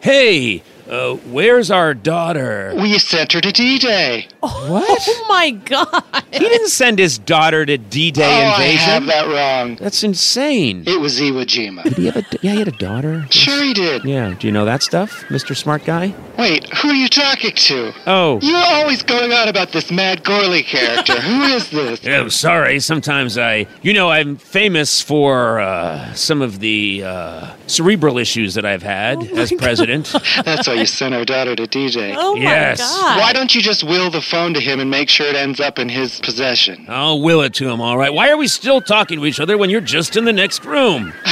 [0.00, 0.62] hey,
[0.92, 2.72] uh, where's our daughter?
[2.76, 4.28] we sent her to D-Day.
[4.40, 4.98] What?
[5.08, 6.04] Oh my god!
[6.32, 9.06] He didn't send his daughter to D-Day oh, I have invasion.
[9.06, 9.76] that wrong.
[9.76, 10.84] That's insane.
[10.86, 11.82] It was Iwo Jima.
[11.84, 13.24] Did he have a, yeah, he had a daughter.
[13.30, 14.04] Sure he did.
[14.04, 15.56] Yeah, do you know that stuff, Mr.
[15.56, 16.14] Smart Guy?
[16.38, 17.92] Wait, who are you talking to?
[18.06, 21.20] Oh, You're always going on about this Matt Gourley character.
[21.20, 22.02] who is this?
[22.02, 22.80] Yeah, I'm sorry.
[22.80, 28.64] Sometimes I, you know, I'm famous for uh, some of the uh, cerebral issues that
[28.66, 30.12] I've had as president.
[30.44, 32.14] That's why you sent our daughter to DJ.
[32.16, 32.78] Oh Yes.
[32.80, 33.18] my god!
[33.20, 35.78] Why don't you just will the phone to him and make sure it ends up
[35.78, 36.84] in his possession?
[36.88, 38.12] I'll will it to him, all right.
[38.12, 41.12] Why are we still talking to each other when you're just in the next room?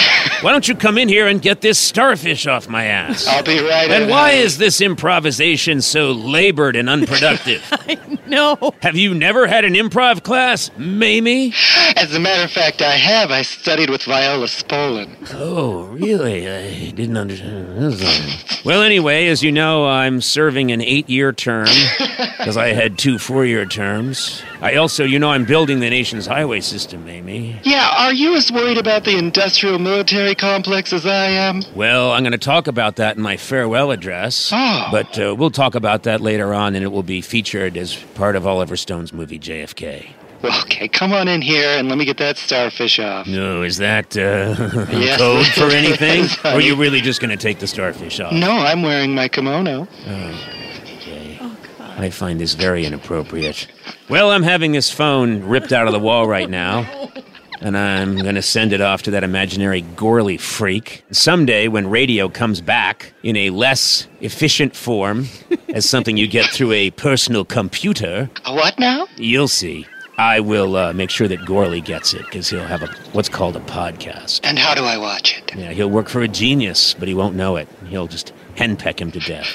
[0.42, 3.26] Why don't you come in here and get this starfish off my ass?
[3.26, 4.02] I'll be right in.
[4.02, 4.42] And why honey.
[4.42, 7.62] is this improvisation so labored and unproductive?
[8.30, 8.56] No.
[8.80, 11.52] Have you never had an improv class, Mamie?
[11.96, 13.32] As a matter of fact, I have.
[13.32, 15.16] I studied with Viola Spolin.
[15.34, 16.48] Oh, really?
[16.48, 17.98] I didn't understand.
[18.64, 21.66] Well, anyway, as you know, I'm serving an eight year term
[22.38, 24.42] because I had two four year terms.
[24.62, 27.56] I also, you know, I'm building the nation's highway system, Amy.
[27.62, 31.62] Yeah, are you as worried about the industrial military complex as I am?
[31.74, 34.50] Well, I'm going to talk about that in my farewell address.
[34.52, 34.88] Oh.
[34.92, 38.36] But uh, we'll talk about that later on, and it will be featured as part
[38.36, 40.10] of Oliver Stone's movie JFK.
[40.42, 43.26] Okay, come on in here and let me get that starfish off.
[43.26, 44.56] No, is that uh,
[44.90, 45.18] Yes.
[45.18, 46.24] code for anything?
[46.44, 48.32] Or are you really just going to take the starfish off?
[48.32, 49.86] No, I'm wearing my kimono.
[50.06, 50.69] Okay.
[52.00, 53.66] I find this very inappropriate.
[54.08, 56.86] Well, I'm having this phone ripped out of the wall right now.
[57.62, 61.04] And I'm going to send it off to that imaginary Gourley freak.
[61.10, 65.26] Someday, when radio comes back in a less efficient form,
[65.68, 69.06] as something you get through a personal computer, A what now?
[69.18, 69.86] you'll see.
[70.16, 73.56] I will uh, make sure that Gourley gets it because he'll have a what's called
[73.56, 74.40] a podcast.
[74.42, 75.54] And how do I watch it?
[75.54, 77.68] Yeah, he'll work for a genius, but he won't know it.
[77.88, 79.48] He'll just henpeck him to death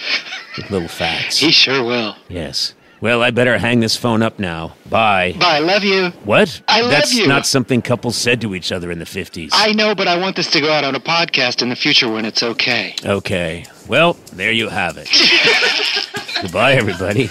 [0.57, 1.37] with little facts.
[1.37, 2.15] He sure will.
[2.29, 2.73] Yes.
[3.01, 4.75] Well, I better hang this phone up now.
[4.89, 5.33] Bye.
[5.39, 6.07] Bye, love you.
[6.23, 6.61] What?
[6.67, 7.27] I love That's you.
[7.27, 9.49] not something couples said to each other in the 50s.
[9.53, 12.09] I know, but I want this to go out on a podcast in the future
[12.09, 12.95] when it's okay.
[13.05, 13.65] Okay.
[13.87, 15.09] Well, there you have it.
[16.41, 17.29] Goodbye, everybody.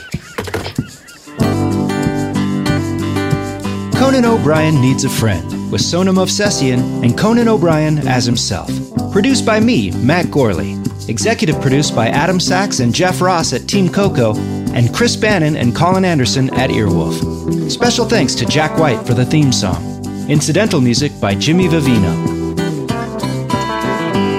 [3.97, 8.71] Conan O'Brien Needs a Friend with Sona Movsesian and Conan O'Brien as himself.
[9.13, 10.77] Produced by me, Matt Gourley.
[11.09, 14.35] Executive produced by Adam Sachs and Jeff Ross at Team Coco
[14.73, 17.71] and Chris Bannon and Colin Anderson at Earwolf.
[17.71, 19.83] Special thanks to Jack White for the theme song.
[20.31, 22.45] Incidental music by Jimmy Vivino.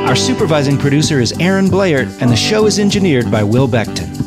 [0.08, 4.05] Our supervising producer is Aaron Blair, and the show is engineered by Will Beckton.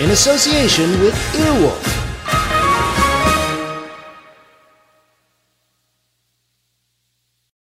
[0.00, 2.00] in association with Earwolf.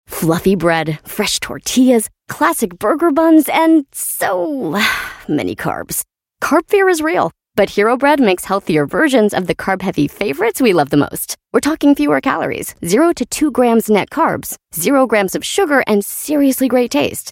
[0.05, 4.81] Fluffy bread, fresh tortillas, classic burger buns, and so
[5.27, 6.03] many carbs.
[6.41, 10.59] Carb fear is real, but Hero Bread makes healthier versions of the carb heavy favorites
[10.59, 11.37] we love the most.
[11.53, 16.03] We're talking fewer calories, 0 to 2 grams net carbs, 0 grams of sugar, and
[16.03, 17.31] seriously great taste.